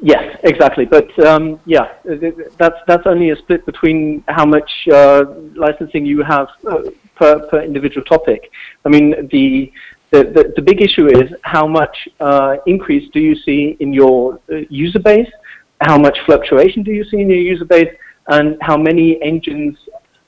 Yes, 0.00 0.38
exactly. 0.44 0.84
But 0.84 1.08
um, 1.26 1.60
yeah, 1.64 1.94
that's 2.56 2.76
that's 2.86 3.06
only 3.06 3.30
a 3.30 3.36
split 3.36 3.66
between 3.66 4.22
how 4.28 4.44
much 4.44 4.70
uh, 4.92 5.24
licensing 5.54 6.06
you 6.06 6.22
have 6.22 6.48
uh, 6.66 6.82
per 7.16 7.40
per 7.48 7.62
individual 7.62 8.04
topic. 8.04 8.50
I 8.84 8.88
mean, 8.88 9.28
the 9.30 9.72
the, 10.10 10.24
the, 10.24 10.52
the 10.56 10.62
big 10.62 10.80
issue 10.80 11.06
is 11.06 11.30
how 11.42 11.66
much 11.66 12.08
uh, 12.20 12.56
increase 12.66 13.10
do 13.12 13.20
you 13.20 13.34
see 13.36 13.76
in 13.80 13.92
your 13.92 14.40
uh, 14.50 14.56
user 14.70 15.00
base? 15.00 15.30
How 15.82 15.98
much 15.98 16.16
fluctuation 16.24 16.82
do 16.82 16.92
you 16.92 17.04
see 17.04 17.20
in 17.20 17.28
your 17.28 17.38
user 17.38 17.66
base? 17.66 17.94
and 18.28 18.56
how 18.60 18.76
many 18.76 19.20
engines 19.22 19.76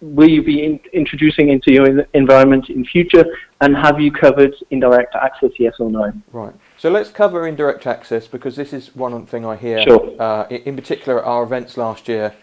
will 0.00 0.28
you 0.28 0.42
be 0.42 0.64
in, 0.64 0.80
introducing 0.92 1.50
into 1.50 1.72
your 1.72 2.06
environment 2.14 2.70
in 2.70 2.84
future, 2.84 3.24
and 3.60 3.76
have 3.76 4.00
you 4.00 4.10
covered 4.10 4.54
indirect 4.70 5.14
access, 5.14 5.50
yes 5.58 5.74
or 5.78 5.90
no? 5.90 6.12
Right. 6.32 6.54
So 6.80 6.88
let's 6.88 7.10
cover 7.10 7.46
indirect 7.46 7.86
access 7.86 8.26
because 8.26 8.56
this 8.56 8.72
is 8.72 8.96
one 8.96 9.26
thing 9.26 9.44
I 9.44 9.54
hear. 9.54 9.82
Sure. 9.82 10.16
Uh, 10.18 10.46
in 10.48 10.76
particular, 10.76 11.18
at 11.18 11.26
our 11.26 11.42
events 11.42 11.76
last 11.76 12.08
year, 12.08 12.34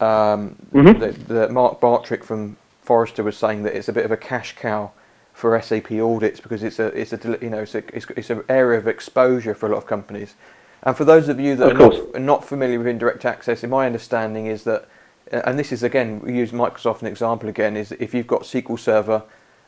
um, 0.00 0.56
mm-hmm. 0.72 0.98
the, 0.98 1.12
the 1.12 1.48
Mark 1.50 1.78
Bartrick 1.78 2.24
from 2.24 2.56
Forrester 2.80 3.22
was 3.22 3.36
saying 3.36 3.64
that 3.64 3.76
it's 3.76 3.90
a 3.90 3.92
bit 3.92 4.06
of 4.06 4.10
a 4.10 4.16
cash 4.16 4.56
cow 4.56 4.92
for 5.34 5.60
SAP 5.60 5.92
audits 5.92 6.40
because 6.40 6.62
it's 6.62 6.78
a 6.78 6.86
it's 6.86 7.12
a 7.12 7.38
you 7.42 7.50
know 7.50 7.60
it's 7.60 7.74
a 7.74 7.82
it's, 7.94 8.06
it's 8.16 8.30
an 8.30 8.44
area 8.48 8.78
of 8.78 8.88
exposure 8.88 9.54
for 9.54 9.66
a 9.66 9.72
lot 9.72 9.76
of 9.76 9.86
companies. 9.86 10.36
And 10.82 10.96
for 10.96 11.04
those 11.04 11.28
of 11.28 11.38
you 11.38 11.54
that 11.56 11.72
of 11.72 11.78
are 11.78 11.88
not, 11.90 12.20
not, 12.22 12.44
familiar 12.46 12.78
with 12.78 12.86
indirect 12.86 13.26
access, 13.26 13.62
in 13.62 13.68
my 13.68 13.84
understanding 13.84 14.46
is 14.46 14.64
that, 14.64 14.88
uh, 15.30 15.42
and 15.44 15.58
this 15.58 15.70
is 15.70 15.82
again, 15.82 16.20
we 16.20 16.34
use 16.34 16.50
Microsoft 16.50 17.02
an 17.02 17.08
example 17.08 17.50
again, 17.50 17.76
is 17.76 17.92
if 17.92 18.14
you've 18.14 18.26
got 18.26 18.44
SQL 18.44 18.78
Server 18.78 19.22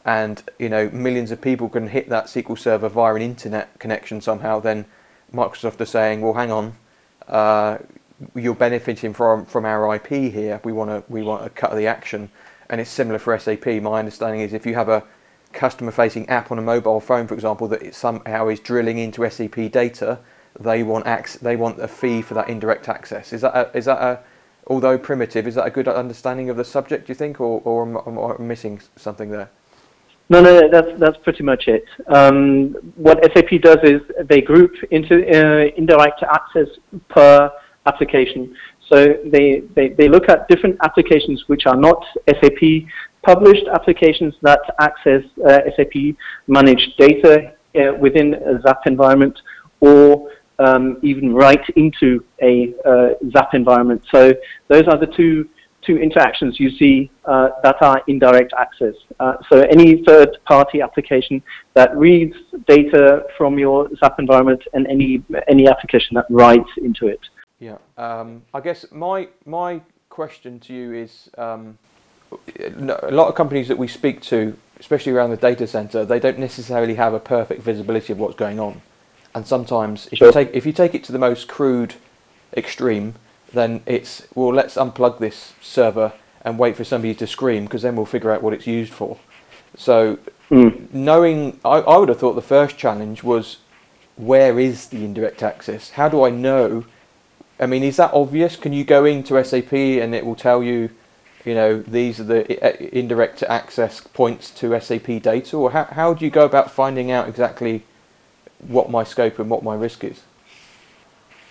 and 0.05 0.43
you 0.59 0.69
know 0.69 0.91
millions 0.91 1.31
of 1.31 1.41
people 1.41 1.69
can 1.69 1.89
hit 1.89 2.09
that 2.09 2.27
SQL 2.27 2.59
Server 2.59 2.89
via 2.89 3.15
an 3.15 3.23
internet 3.23 3.79
connection 3.79 4.21
somehow, 4.21 4.61
then 4.61 4.87
Microsoft 5.33 5.81
are 5.81 5.87
saying, 5.87 6.21
well, 6.21 6.35
hang 6.35 6.51
on, 6.51 6.75
uh, 7.27 7.79
you're 8.35 8.55
benefiting 8.55 9.13
from 9.13 9.45
from 9.45 9.65
our 9.65 9.95
IP 9.95 10.33
here. 10.33 10.61
We 10.65 10.73
want 10.73 10.91
to 10.91 11.13
we 11.13 11.23
want 11.23 11.47
a 11.47 11.51
cut 11.51 11.71
of 11.71 11.79
the 11.79 11.87
action, 11.87 12.31
and 12.71 12.81
it's 12.81 12.91
similar 12.91 13.19
for 13.19 13.39
SAP. 13.39 13.67
My 13.67 13.99
understanding 13.99 14.41
is 14.41 14.53
if 14.53 14.67
you 14.67 14.75
have 14.75 14.89
a 14.89 15.05
customer-facing 15.53 16.29
app 16.29 16.51
on 16.53 16.59
a 16.59 16.63
mobile 16.63 17.01
phone, 17.01 17.27
for 17.27 17.33
example, 17.33 17.69
that 17.69 17.83
it 17.83 17.95
somehow 17.95 18.49
is 18.49 18.61
drilling 18.61 18.99
into 18.99 19.29
SAP 19.29 19.73
data 19.73 20.19
they 20.59 20.83
want 20.83 21.07
ac- 21.07 21.39
they 21.41 21.57
want 21.57 21.81
a 21.81 21.89
fee 21.89 22.23
for 22.23 22.35
that 22.35 22.49
indirect 22.49 22.89
access. 22.89 23.33
Is 23.33 23.43
that 23.43 23.55
a, 23.57 23.77
is 23.77 23.85
that 23.85 24.01
a 24.01 24.21
although 24.67 24.99
primitive, 24.99 25.47
is 25.47 25.55
that 25.55 25.67
a 25.67 25.71
good 25.71 25.89
understanding 25.89 26.51
of 26.51 26.57
the 26.57 26.65
subject? 26.65 27.07
Do 27.07 27.11
you 27.13 27.15
think, 27.15 27.41
or 27.41 27.63
or 27.65 27.83
am, 27.87 28.19
I 28.19 28.43
missing 28.43 28.81
something 28.97 29.31
there? 29.31 29.51
No, 30.31 30.43
no, 30.43 30.69
that's 30.71 30.88
that's 30.99 31.17
pretty 31.25 31.43
much 31.43 31.69
it. 31.69 31.85
Um, 32.07 32.75
what 32.97 33.19
SAP 33.33 33.62
does 33.62 33.79
is 33.83 34.03
they 34.29 34.43
group 34.43 34.73
into 34.91 35.14
uh, 35.14 35.71
indirect 35.77 36.23
access 36.23 36.69
per 37.09 37.51
application. 37.87 38.55
So 38.91 39.14
they, 39.27 39.62
they, 39.75 39.91
they 39.91 40.09
look 40.09 40.29
at 40.29 40.49
different 40.49 40.77
applications 40.83 41.45
which 41.47 41.67
are 41.67 41.77
not 41.77 42.03
SAP 42.27 42.88
published 43.23 43.67
applications 43.73 44.35
that 44.43 44.61
access 44.81 45.23
uh, 45.47 45.61
SAP 45.77 46.17
managed 46.47 46.97
data 46.99 47.53
uh, 47.75 47.95
within 48.01 48.35
a 48.35 48.61
SAP 48.62 48.87
environment 48.87 49.38
or 49.81 50.31
um, 50.59 50.99
even 51.03 51.35
right 51.35 51.62
into 51.77 52.25
a 52.43 52.75
uh, 52.87 53.09
SAP 53.33 53.55
environment. 53.55 54.03
So 54.12 54.33
those 54.69 54.85
are 54.88 54.99
the 54.99 55.12
two 55.17 55.49
two 55.88 55.96
interactions 55.96 56.61
you 56.61 56.70
see 56.70 57.11
uh, 57.24 57.48
that 57.62 57.77
are 57.81 58.03
indirect 58.07 58.53
access. 58.59 58.94
Uh, 59.18 59.35
so 59.48 59.62
any 59.77 60.05
third-party 60.05 60.83
application 60.83 61.42
that 61.72 61.96
reads 61.96 62.37
data 62.66 63.24
from 63.38 63.59
your 63.59 63.88
SAP 63.98 64.18
environment 64.18 64.62
and 64.74 64.87
any 64.87 65.22
any 65.48 65.66
application 65.66 66.14
that 66.14 66.27
writes 66.29 66.70
into 66.77 67.09
it. 67.09 67.20
Yeah, 67.59 67.79
um, 67.96 68.42
I 68.53 68.61
guess 68.61 68.85
my 68.92 69.29
my 69.46 69.81
question 70.11 70.61
to 70.61 70.74
you 70.74 70.92
is 70.92 71.31
um, 71.38 71.79
a 72.59 73.11
lot 73.11 73.29
of 73.29 73.35
companies 73.35 73.68
that 73.68 73.79
we 73.79 73.88
speak 73.88 74.20
to, 74.33 74.57
especially 74.79 75.12
around 75.12 75.31
the 75.31 75.42
data 75.51 75.66
center, 75.66 76.05
they 76.05 76.20
don't 76.20 76.38
necessarily 76.38 76.96
have 76.96 77.14
a 77.14 77.20
perfect 77.20 77.62
visibility 77.62 78.12
of 78.12 78.18
what's 78.18 78.37
going 78.37 78.61
on, 78.61 78.83
and 79.35 79.46
sometimes 79.46 80.09
if 80.12 80.18
sure. 80.18 80.29
you 80.29 80.33
take 80.33 80.51
if 80.53 80.66
you 80.66 80.72
take 80.72 80.94
it 80.94 81.03
to 81.05 81.12
the 81.12 81.18
most 81.18 81.48
crude 81.48 81.94
extreme 82.55 83.14
then 83.53 83.83
it's 83.87 84.27
well 84.35 84.53
let's 84.53 84.75
unplug 84.77 85.19
this 85.19 85.53
server 85.61 86.13
and 86.43 86.59
wait 86.59 86.77
for 86.77 86.85
somebody 86.85 87.15
to 87.15 87.27
scream 87.27 87.65
because 87.65 87.83
then 87.83 87.97
we'll 87.97 88.07
figure 88.07 88.31
out 88.31 88.43
what 88.43 88.53
it's 88.53 88.67
used 88.67 88.93
for. 88.93 89.19
So 89.77 90.19
mm. 90.51 90.93
knowing, 90.93 91.61
I, 91.65 91.79
I 91.79 91.97
would 91.99 92.09
have 92.09 92.19
thought 92.19 92.35
the 92.35 92.43
first 92.43 92.79
challenge 92.79 93.23
was 93.23 93.59
where 94.17 94.59
is 94.59 94.89
the 94.89 95.05
indirect 95.05 95.43
access? 95.43 95.91
How 95.91 96.09
do 96.09 96.25
I 96.25 96.31
know? 96.31 96.85
I 97.61 97.67
mean, 97.67 97.83
is 97.83 97.97
that 97.97 98.13
obvious? 98.13 98.57
Can 98.57 98.73
you 98.73 98.85
go 98.85 99.05
into 99.05 99.43
SAP 99.43 99.73
and 99.73 100.15
it 100.15 100.25
will 100.25 100.35
tell 100.35 100.63
you, 100.63 100.91
you 101.45 101.55
know, 101.55 101.81
these 101.81 102.21
are 102.21 102.25
the 102.25 102.99
indirect 102.99 103.43
access 103.45 104.01
points 104.01 104.51
to 104.53 104.79
SAP 104.81 105.23
data, 105.23 105.57
or 105.57 105.71
how 105.71 105.85
how 105.85 106.15
do 106.15 106.25
you 106.25 106.31
go 106.31 106.45
about 106.45 106.71
finding 106.71 107.11
out 107.11 107.29
exactly 107.29 107.85
what 108.67 108.91
my 108.91 109.05
scope 109.05 109.39
and 109.39 109.49
what 109.49 109.63
my 109.63 109.75
risk 109.75 110.03
is? 110.05 110.23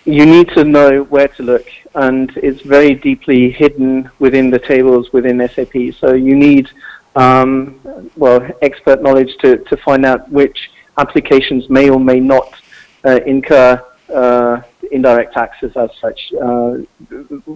You 0.08 0.24
need 0.24 0.48
to 0.56 0.64
know 0.64 1.02
where 1.02 1.28
to 1.28 1.42
look, 1.42 1.66
and 1.94 2.32
it's 2.38 2.62
very 2.62 2.94
deeply 2.94 3.50
hidden 3.50 4.10
within 4.18 4.48
the 4.48 4.58
tables 4.58 5.12
within 5.12 5.46
SAP. 5.46 5.74
So 6.00 6.14
you 6.14 6.34
need, 6.34 6.66
um, 7.14 7.78
well, 8.16 8.40
expert 8.62 9.02
knowledge 9.02 9.36
to, 9.42 9.58
to 9.58 9.76
find 9.76 10.06
out 10.06 10.26
which 10.32 10.70
applications 10.96 11.68
may 11.68 11.90
or 11.90 12.00
may 12.00 12.20
not 12.20 12.54
uh, 13.04 13.20
incur 13.26 13.84
uh, 14.14 14.62
indirect 14.92 15.36
access 15.36 15.76
as 15.76 15.90
such, 16.00 16.32
uh, 16.42 16.70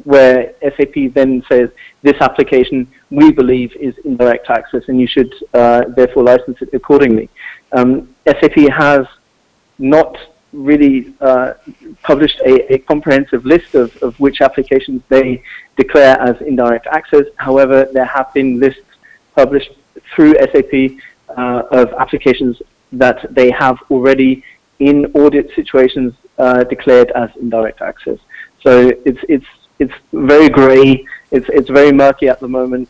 where 0.04 0.52
SAP 0.60 1.14
then 1.14 1.42
says 1.50 1.70
this 2.02 2.20
application 2.20 2.86
we 3.08 3.32
believe 3.32 3.74
is 3.76 3.94
indirect 4.04 4.50
access, 4.50 4.82
and 4.88 5.00
you 5.00 5.06
should 5.06 5.32
uh, 5.54 5.84
therefore 5.96 6.24
license 6.24 6.60
it 6.60 6.68
accordingly. 6.74 7.30
Um, 7.72 8.14
SAP 8.26 8.68
has 8.76 9.06
not 9.78 10.18
really 10.52 11.14
uh, 11.20 11.54
published 12.02 12.38
a, 12.44 12.74
a, 12.74 12.78
comprehensive 12.78 13.44
list 13.46 13.74
of, 13.74 13.96
of 14.02 14.18
which 14.20 14.40
applications 14.40 15.02
they 15.08 15.42
declare 15.76 16.20
as 16.20 16.40
indirect 16.42 16.86
access. 16.88 17.24
However, 17.36 17.88
there 17.92 18.04
have 18.04 18.32
been 18.34 18.60
lists 18.60 18.80
published 19.34 19.70
through 20.14 20.34
SAP 20.34 20.98
uh, 21.36 21.62
of 21.70 21.92
applications 21.94 22.60
that 22.92 23.34
they 23.34 23.50
have 23.50 23.78
already 23.90 24.44
in 24.78 25.06
audit 25.14 25.50
situations 25.54 26.12
uh, 26.38 26.64
declared 26.64 27.10
as 27.12 27.30
indirect 27.40 27.80
access. 27.80 28.18
So 28.62 28.92
it's 29.04 29.20
it's 29.28 29.46
it's 29.78 29.94
very 30.12 30.48
grey. 30.48 31.06
It's 31.30 31.48
it's 31.48 31.70
very 31.70 31.92
murky 31.92 32.28
at 32.28 32.40
the 32.40 32.48
moment. 32.48 32.88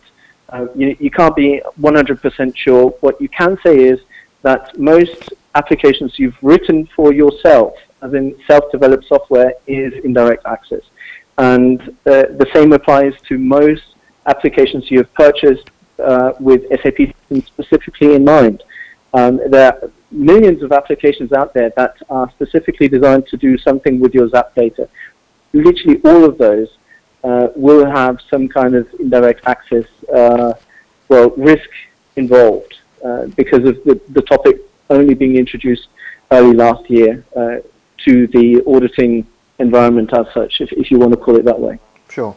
Uh, 0.48 0.66
you, 0.74 0.94
you 1.00 1.10
can't 1.10 1.34
be 1.34 1.62
100% 1.80 2.56
sure. 2.56 2.90
What 3.00 3.18
you 3.22 3.28
can 3.30 3.56
say 3.64 3.74
is 3.78 4.00
that 4.42 4.78
most 4.78 5.32
applications 5.54 6.18
you've 6.18 6.36
written 6.42 6.88
for 6.96 7.12
yourself, 7.12 7.74
as 8.02 8.14
in 8.14 8.36
self-developed 8.46 9.06
software, 9.06 9.54
is 9.66 9.92
indirect 10.04 10.44
access. 10.46 10.82
And 11.38 11.80
uh, 12.06 12.24
the 12.40 12.46
same 12.54 12.72
applies 12.72 13.14
to 13.28 13.38
most 13.38 13.82
applications 14.26 14.90
you 14.90 14.98
have 14.98 15.12
purchased 15.14 15.70
uh, 15.98 16.32
with 16.40 16.62
SAP 16.82 17.14
specifically 17.46 18.14
in 18.14 18.24
mind. 18.24 18.62
Um, 19.14 19.40
there 19.48 19.74
are 19.74 19.90
millions 20.10 20.62
of 20.62 20.72
applications 20.72 21.32
out 21.32 21.54
there 21.54 21.70
that 21.76 21.96
are 22.08 22.30
specifically 22.30 22.88
designed 22.88 23.26
to 23.28 23.36
do 23.36 23.58
something 23.58 24.00
with 24.00 24.14
your 24.14 24.28
SAP 24.30 24.54
data. 24.54 24.88
Literally 25.52 26.00
all 26.04 26.24
of 26.24 26.38
those 26.38 26.68
uh, 27.24 27.48
will 27.54 27.86
have 27.86 28.18
some 28.30 28.48
kind 28.48 28.74
of 28.74 28.88
indirect 28.98 29.46
access, 29.46 29.84
uh, 30.14 30.54
well, 31.08 31.30
risk 31.30 31.68
involved 32.16 32.78
uh, 33.04 33.26
because 33.36 33.66
of 33.68 33.82
the, 33.84 34.00
the 34.10 34.22
topic 34.22 34.60
only 34.90 35.14
being 35.14 35.36
introduced 35.36 35.88
early 36.30 36.54
last 36.54 36.88
year 36.90 37.24
uh, 37.36 37.56
to 38.04 38.26
the 38.28 38.62
auditing 38.66 39.26
environment 39.58 40.12
as 40.12 40.26
such, 40.34 40.60
if, 40.60 40.72
if 40.72 40.90
you 40.90 40.98
want 40.98 41.12
to 41.12 41.16
call 41.16 41.36
it 41.36 41.44
that 41.44 41.58
way. 41.58 41.78
Sure. 42.08 42.36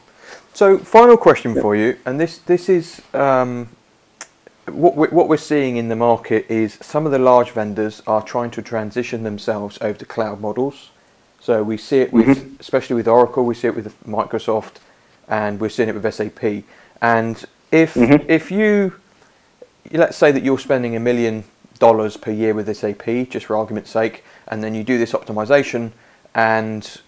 So, 0.54 0.78
final 0.78 1.18
question 1.18 1.56
yeah. 1.56 1.62
for 1.62 1.76
you, 1.76 1.98
and 2.06 2.20
this 2.20 2.38
this 2.38 2.70
is 2.70 3.02
um, 3.14 3.70
what 4.68 4.96
we, 4.96 5.08
what 5.08 5.28
we're 5.28 5.38
seeing 5.38 5.76
in 5.76 5.90
the 5.90 5.96
market 5.96 6.46
is 6.50 6.78
some 6.82 7.06
of 7.06 7.12
the 7.12 7.20
large 7.20 7.52
vendors 7.52 8.02
are 8.08 8.22
trying 8.22 8.52
to 8.52 8.62
transition 8.62 9.24
themselves 9.24 9.78
over 9.82 9.98
to 10.00 10.06
cloud 10.06 10.40
models. 10.40 10.92
So 11.42 11.62
we 11.62 11.78
see 11.78 12.00
it 12.00 12.12
with, 12.12 12.26
mm-hmm. 12.26 12.56
especially 12.60 12.96
with 12.96 13.08
Oracle, 13.08 13.46
we 13.46 13.54
see 13.54 13.68
it 13.68 13.76
with 13.76 14.02
Microsoft, 14.06 14.78
and 15.28 15.60
we're 15.60 15.70
seeing 15.70 15.90
it 15.90 15.96
with 15.96 16.12
SAP. 16.14 16.64
And 17.02 17.44
if 17.72 17.94
mm-hmm. 17.96 18.30
if 18.30 18.50
you 18.50 18.96
let's 19.92 20.18
say 20.18 20.32
that 20.32 20.44
you're 20.44 20.60
spending 20.60 20.96
a 20.96 21.00
million 21.00 21.44
dollars 21.80 22.18
per 22.18 22.32
year 22.32 22.54
with 22.54 22.74
SAP, 22.76 23.30
just 23.30 23.46
for 23.46 23.56
argument's 23.56 23.92
sake, 23.92 24.24
and 24.48 24.64
then 24.64 24.76
you 24.76 24.84
do 24.84 24.98
this 24.98 25.14
optimization 25.14 25.92
and 26.34 27.02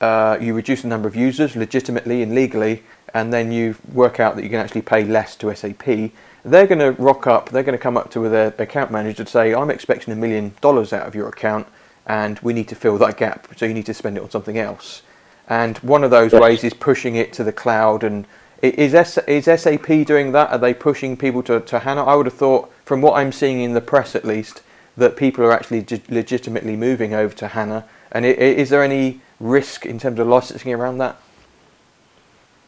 uh, 0.00 0.38
you 0.40 0.54
reduce 0.54 0.82
the 0.82 0.88
number 0.88 1.06
of 1.06 1.14
users 1.14 1.56
legitimately 1.56 2.22
and 2.22 2.34
legally, 2.34 2.82
and 3.12 3.32
then 3.32 3.52
you 3.52 3.76
work 3.92 4.20
out 4.20 4.36
that 4.36 4.42
you 4.42 4.48
can 4.48 4.58
actually 4.58 4.82
pay 4.82 5.04
less 5.04 5.36
to 5.36 5.54
SAP. 5.54 6.12
They're 6.42 6.66
going 6.66 6.78
to 6.78 6.92
rock 6.92 7.26
up, 7.26 7.50
they're 7.50 7.62
going 7.62 7.76
to 7.76 7.82
come 7.82 7.98
up 7.98 8.10
to 8.12 8.28
their 8.28 8.54
account 8.58 8.90
manager 8.90 9.24
to 9.24 9.30
say, 9.30 9.54
I'm 9.54 9.70
expecting 9.70 10.12
a 10.12 10.16
million 10.16 10.54
dollars 10.60 10.92
out 10.92 11.06
of 11.06 11.14
your 11.14 11.28
account, 11.28 11.66
and 12.06 12.38
we 12.40 12.54
need 12.54 12.68
to 12.68 12.74
fill 12.74 12.96
that 12.98 13.18
gap, 13.18 13.48
so 13.56 13.66
you 13.66 13.74
need 13.74 13.86
to 13.86 13.94
spend 13.94 14.16
it 14.16 14.22
on 14.22 14.30
something 14.30 14.56
else. 14.56 15.02
And 15.48 15.76
one 15.78 16.04
of 16.04 16.10
those 16.10 16.32
ways 16.32 16.64
is 16.64 16.72
pushing 16.72 17.16
it 17.16 17.32
to 17.34 17.44
the 17.44 17.52
cloud 17.52 18.04
and 18.04 18.26
is, 18.62 18.94
S, 18.94 19.18
is 19.18 19.46
SAP 19.46 19.86
doing 20.06 20.32
that? 20.32 20.50
Are 20.50 20.58
they 20.58 20.74
pushing 20.74 21.16
people 21.16 21.42
to, 21.44 21.60
to 21.60 21.78
HANA? 21.80 22.04
I 22.04 22.14
would 22.14 22.26
have 22.26 22.34
thought, 22.34 22.70
from 22.90 23.02
what 23.02 23.14
I'm 23.14 23.30
seeing 23.30 23.60
in 23.60 23.74
the 23.74 23.80
press 23.80 24.16
at 24.16 24.24
least, 24.24 24.62
that 24.96 25.16
people 25.16 25.44
are 25.44 25.52
actually 25.52 25.86
legitimately 26.08 26.74
moving 26.74 27.14
over 27.14 27.32
to 27.36 27.46
HANA. 27.46 27.84
And 28.10 28.26
is 28.26 28.68
there 28.68 28.82
any 28.82 29.20
risk 29.38 29.86
in 29.86 30.00
terms 30.00 30.18
of 30.18 30.26
licensing 30.26 30.74
around 30.74 30.98
that? 30.98 31.16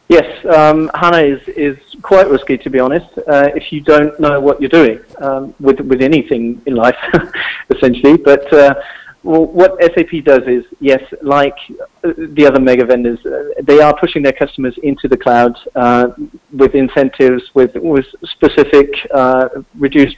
Yes, 0.07 0.45
um, 0.45 0.89
HANA 0.95 1.17
is, 1.17 1.41
is 1.49 1.77
quite 2.03 2.29
risky 2.29 2.57
to 2.57 2.69
be 2.69 2.79
honest. 2.79 3.09
Uh, 3.27 3.49
if 3.53 3.73
you 3.73 3.81
don't 3.81 4.17
know 4.17 4.39
what 4.39 4.61
you're 4.61 4.69
doing 4.69 5.01
um, 5.19 5.53
with 5.59 5.81
with 5.81 6.01
anything 6.01 6.61
in 6.67 6.75
life, 6.75 6.95
essentially. 7.75 8.15
But 8.15 8.45
uh, 8.53 8.75
well, 9.23 9.45
what 9.45 9.81
SAP 9.81 10.23
does 10.25 10.43
is, 10.47 10.65
yes, 10.79 11.01
like 11.21 11.55
the 12.01 12.45
other 12.45 12.59
mega 12.59 12.85
vendors, 12.85 13.25
uh, 13.25 13.61
they 13.63 13.79
are 13.79 13.97
pushing 13.97 14.21
their 14.21 14.33
customers 14.33 14.77
into 14.83 15.07
the 15.07 15.15
cloud 15.17 15.57
uh, 15.75 16.09
with 16.51 16.75
incentives, 16.75 17.43
with, 17.53 17.73
with 17.75 18.05
specific 18.23 18.89
uh, 19.13 19.47
reduced 19.75 20.17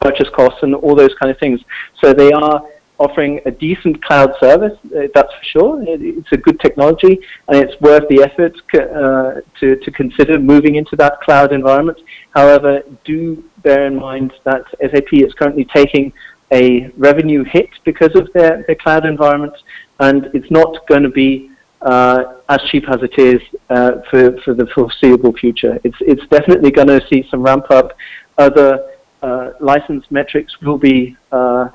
purchase 0.00 0.28
costs 0.34 0.62
and 0.62 0.74
all 0.74 0.94
those 0.94 1.14
kind 1.20 1.30
of 1.30 1.38
things. 1.38 1.60
So 2.00 2.14
they 2.14 2.32
are 2.32 2.62
offering 2.98 3.40
a 3.44 3.50
decent 3.50 4.02
cloud 4.02 4.34
service, 4.40 4.78
uh, 4.86 5.08
that's 5.14 5.32
for 5.34 5.44
sure. 5.44 5.82
It, 5.82 6.00
it's 6.00 6.32
a 6.32 6.38
good 6.38 6.58
technology 6.60 7.18
and 7.48 7.56
it's 7.58 7.78
worth 7.82 8.08
the 8.08 8.22
effort 8.22 8.54
uh, 8.74 9.42
to, 9.60 9.76
to 9.76 9.90
consider 9.90 10.38
moving 10.38 10.76
into 10.76 10.96
that 10.96 11.20
cloud 11.20 11.52
environment. 11.52 11.98
However, 12.34 12.82
do 13.04 13.44
bear 13.62 13.86
in 13.86 13.96
mind 13.96 14.32
that 14.44 14.64
SAP 14.80 15.12
is 15.12 15.34
currently 15.34 15.66
taking 15.66 16.12
a 16.52 16.90
revenue 16.96 17.44
hit 17.44 17.70
because 17.84 18.14
of 18.14 18.28
their, 18.32 18.64
their 18.66 18.76
cloud 18.76 19.04
environment, 19.04 19.54
and 20.00 20.30
it's 20.34 20.50
not 20.50 20.86
going 20.88 21.02
to 21.02 21.08
be 21.10 21.50
uh, 21.82 22.34
as 22.48 22.60
cheap 22.70 22.84
as 22.88 23.00
it 23.02 23.18
is 23.18 23.40
uh, 23.70 23.92
for, 24.10 24.36
for 24.42 24.54
the 24.54 24.66
foreseeable 24.74 25.32
future. 25.32 25.78
It's, 25.84 25.96
it's 26.00 26.26
definitely 26.28 26.70
going 26.70 26.88
to 26.88 27.00
see 27.08 27.26
some 27.30 27.42
ramp 27.42 27.70
up. 27.70 27.96
Other 28.38 28.92
uh, 29.22 29.52
license 29.60 30.04
metrics 30.10 30.60
will 30.62 30.78
be 30.78 31.16
uh, 31.32 31.68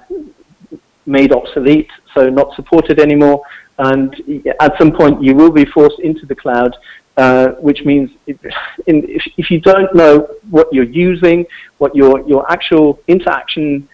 made 1.05 1.31
obsolete, 1.33 1.89
so 2.13 2.29
not 2.29 2.55
supported 2.55 2.99
anymore. 2.99 3.41
And 3.77 4.15
at 4.59 4.77
some 4.77 4.91
point, 4.91 5.23
you 5.23 5.33
will 5.35 5.51
be 5.51 5.65
forced 5.65 5.99
into 5.99 6.25
the 6.25 6.35
cloud, 6.35 6.75
uh, 7.17 7.49
which 7.59 7.83
means 7.83 8.11
it, 8.27 8.39
in, 8.87 9.03
if, 9.09 9.23
if 9.37 9.49
you 9.49 9.59
don't 9.59 9.93
know 9.95 10.27
what 10.49 10.67
you're 10.71 10.83
using, 10.83 11.45
what 11.79 11.95
your, 11.95 12.27
your 12.27 12.49
actual 12.51 12.99
interaction 13.07 13.87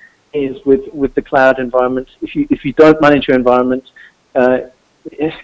is 0.45 0.65
with, 0.65 0.93
with 0.93 1.13
the 1.15 1.21
cloud 1.21 1.59
environment. 1.59 2.07
If 2.21 2.35
you 2.35 2.47
if 2.49 2.63
you 2.65 2.73
don't 2.73 2.99
manage 3.01 3.27
your 3.27 3.37
environment, 3.37 3.83
uh, 4.35 4.59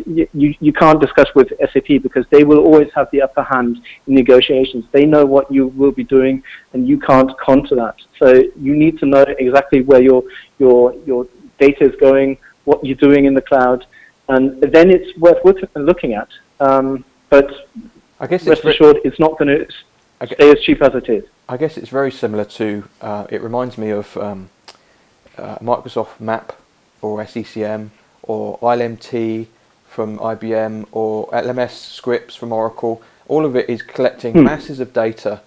you, 0.05 0.55
you 0.59 0.73
can't 0.73 0.99
discuss 0.99 1.27
with 1.35 1.49
SAP 1.71 2.01
because 2.01 2.25
they 2.29 2.43
will 2.43 2.59
always 2.59 2.89
have 2.93 3.07
the 3.11 3.21
upper 3.21 3.43
hand 3.43 3.77
in 4.07 4.15
negotiations. 4.15 4.85
They 4.91 5.05
know 5.05 5.25
what 5.25 5.51
you 5.51 5.67
will 5.67 5.91
be 5.91 6.03
doing, 6.03 6.43
and 6.73 6.87
you 6.87 6.99
can't 6.99 7.31
counter 7.39 7.75
that. 7.75 7.95
So 8.19 8.43
you 8.59 8.75
need 8.75 8.99
to 8.99 9.05
know 9.05 9.25
exactly 9.39 9.81
where 9.81 10.01
your 10.01 10.23
your 10.59 10.93
your 11.05 11.27
data 11.59 11.83
is 11.89 11.95
going, 11.99 12.37
what 12.65 12.83
you're 12.85 12.95
doing 12.95 13.25
in 13.25 13.33
the 13.33 13.41
cloud, 13.41 13.85
and 14.29 14.61
then 14.61 14.89
it's 14.89 15.17
worth 15.17 15.37
looking 15.75 16.13
at. 16.13 16.29
Um, 16.59 17.05
but 17.29 17.49
I 18.19 18.27
guess 18.27 18.41
it's 18.41 18.49
rest 18.49 18.63
ve- 18.63 18.69
assured 18.71 18.97
it's 19.03 19.19
not 19.19 19.37
going 19.37 19.51
to 19.57 19.67
stay 20.33 20.51
as 20.51 20.59
cheap 20.61 20.81
as 20.81 20.93
it 20.95 21.09
is. 21.09 21.23
I 21.49 21.57
guess 21.57 21.77
it's 21.77 21.89
very 21.89 22.11
similar 22.11 22.45
to. 22.45 22.83
Uh, 23.01 23.27
it 23.29 23.41
reminds 23.41 23.77
me 23.77 23.89
of 23.89 24.15
um, 24.17 24.49
uh, 25.37 25.57
Microsoft 25.57 26.19
Map 26.19 26.53
or 27.01 27.19
SCCM 27.23 27.89
or 28.23 28.57
ILMT 28.59 29.47
from 29.87 30.17
IBM 30.19 30.87
or 30.91 31.29
LMS 31.31 31.71
scripts 31.71 32.35
from 32.35 32.51
Oracle. 32.51 33.01
All 33.27 33.45
of 33.45 33.55
it 33.55 33.69
is 33.69 33.81
collecting 33.81 34.33
Hmm. 34.33 34.43
masses 34.43 34.79
of 34.79 34.93
data 34.93 35.41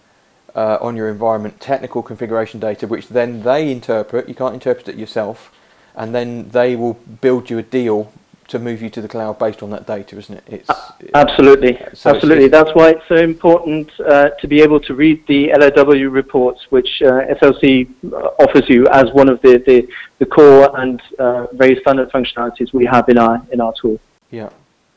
uh, 0.54 0.78
on 0.80 0.96
your 0.96 1.08
environment, 1.08 1.60
technical 1.60 2.02
configuration 2.02 2.60
data, 2.60 2.86
which 2.86 3.08
then 3.08 3.42
they 3.42 3.70
interpret. 3.70 4.28
You 4.28 4.34
can't 4.34 4.54
interpret 4.54 4.88
it 4.88 4.96
yourself, 4.96 5.52
and 5.94 6.14
then 6.14 6.48
they 6.50 6.76
will 6.76 6.94
build 7.20 7.50
you 7.50 7.58
a 7.58 7.62
deal 7.62 8.12
to 8.48 8.58
move 8.58 8.80
you 8.80 8.88
to 8.90 9.00
the 9.00 9.08
cloud 9.08 9.38
based 9.38 9.62
on 9.62 9.70
that 9.70 9.86
data, 9.86 10.16
isn't 10.18 10.36
it? 10.38 10.44
It's 10.46 10.70
Absolutely, 11.14 11.78
So 11.94 12.10
absolutely. 12.10 12.44
it's- 12.44 12.50
That's 12.64 12.74
why 12.76 12.90
it's 12.90 13.02
so 13.08 13.16
important 13.16 13.90
uh, 14.00 14.30
to 14.40 14.46
be 14.46 14.60
able 14.60 14.80
to 14.80 14.94
read 14.94 15.26
the 15.26 15.50
LAW 15.58 16.08
reports, 16.10 16.60
which 16.70 17.02
uh, 17.02 17.22
SLC 17.40 17.88
uh, 18.12 18.16
offers 18.38 18.68
you 18.68 18.86
as 18.88 19.10
one 19.12 19.28
of 19.28 19.40
the, 19.42 19.58
the, 19.66 19.88
the 20.18 20.26
core 20.26 20.78
and 20.80 21.02
uh, 21.18 21.46
very 21.52 21.76
standard 21.80 22.10
functionalities 22.12 22.72
we 22.72 22.84
have 22.86 23.08
in 23.08 23.18
our 23.18 23.42
in 23.52 23.60
our 23.60 23.74
tool. 23.80 23.98
Yeah, 24.30 24.50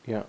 yeah, 0.06 0.22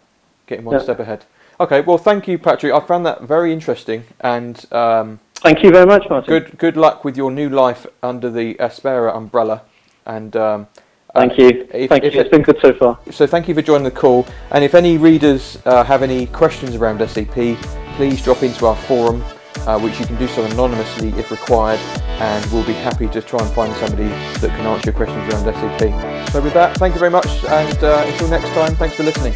getting 0.47 0.65
one 0.65 0.75
Yeah. 0.75 0.81
step 0.83 0.99
ahead. 0.99 1.25
Okay, 1.59 1.81
well, 1.81 1.97
thank 1.99 2.27
you, 2.27 2.39
Patrick. 2.39 2.73
I 2.73 2.79
found 2.79 3.05
that 3.05 3.21
very 3.21 3.53
interesting, 3.53 4.03
and 4.19 4.65
um, 4.73 5.19
Thank 5.35 5.63
you 5.63 5.69
very 5.71 5.85
much, 5.85 6.07
Martin. 6.09 6.27
good 6.33 6.57
good 6.57 6.75
luck 6.77 7.05
with 7.05 7.15
your 7.15 7.29
new 7.31 7.49
life 7.49 7.85
under 8.01 8.29
the 8.31 8.55
Aspera 8.55 9.15
umbrella. 9.15 9.61
And 10.05 10.35
um, 10.35 10.67
Thank 11.15 11.33
uh, 11.33 11.43
you. 11.43 11.67
if- 11.73 11.89
Thank 11.89 12.03
if 12.03 12.13
you. 12.13 12.19
it- 12.19 12.25
It's 12.25 12.31
been 12.31 12.41
good 12.41 12.59
so 12.61 12.73
far. 12.73 12.97
so 13.11 13.27
thank 13.27 13.47
you 13.47 13.53
for 13.55 13.61
joining 13.61 13.83
the 13.83 13.91
call. 13.91 14.25
And 14.51 14.63
if 14.63 14.73
any 14.75 14.97
readers 14.97 15.57
uh, 15.65 15.83
have 15.83 16.03
any 16.03 16.27
questions 16.27 16.75
around 16.75 17.01
SAP, 17.01 17.57
please 17.97 18.21
drop 18.23 18.43
into 18.43 18.65
our 18.65 18.75
forum, 18.75 19.23
uh, 19.67 19.79
which 19.79 19.99
you 19.99 20.05
can 20.05 20.15
do 20.17 20.27
so 20.27 20.43
anonymously 20.45 21.09
if 21.19 21.31
required, 21.31 21.79
and 22.19 22.45
we'll 22.51 22.65
be 22.65 22.73
happy 22.73 23.07
to 23.09 23.21
try 23.21 23.39
and 23.39 23.49
find 23.53 23.75
somebody 23.77 24.07
that 24.39 24.49
can 24.49 24.65
answer 24.65 24.91
your 24.91 24.95
questions 24.95 25.33
around 25.33 25.45
SAP. 25.45 26.29
So 26.31 26.41
with 26.41 26.53
that, 26.53 26.77
thank 26.77 26.93
you 26.93 26.99
very 26.99 27.11
much, 27.11 27.27
and 27.45 27.83
uh, 27.83 28.03
until 28.07 28.29
next 28.29 28.49
time, 28.49 28.75
thanks 28.75 28.95
for 28.95 29.03
listening. 29.03 29.33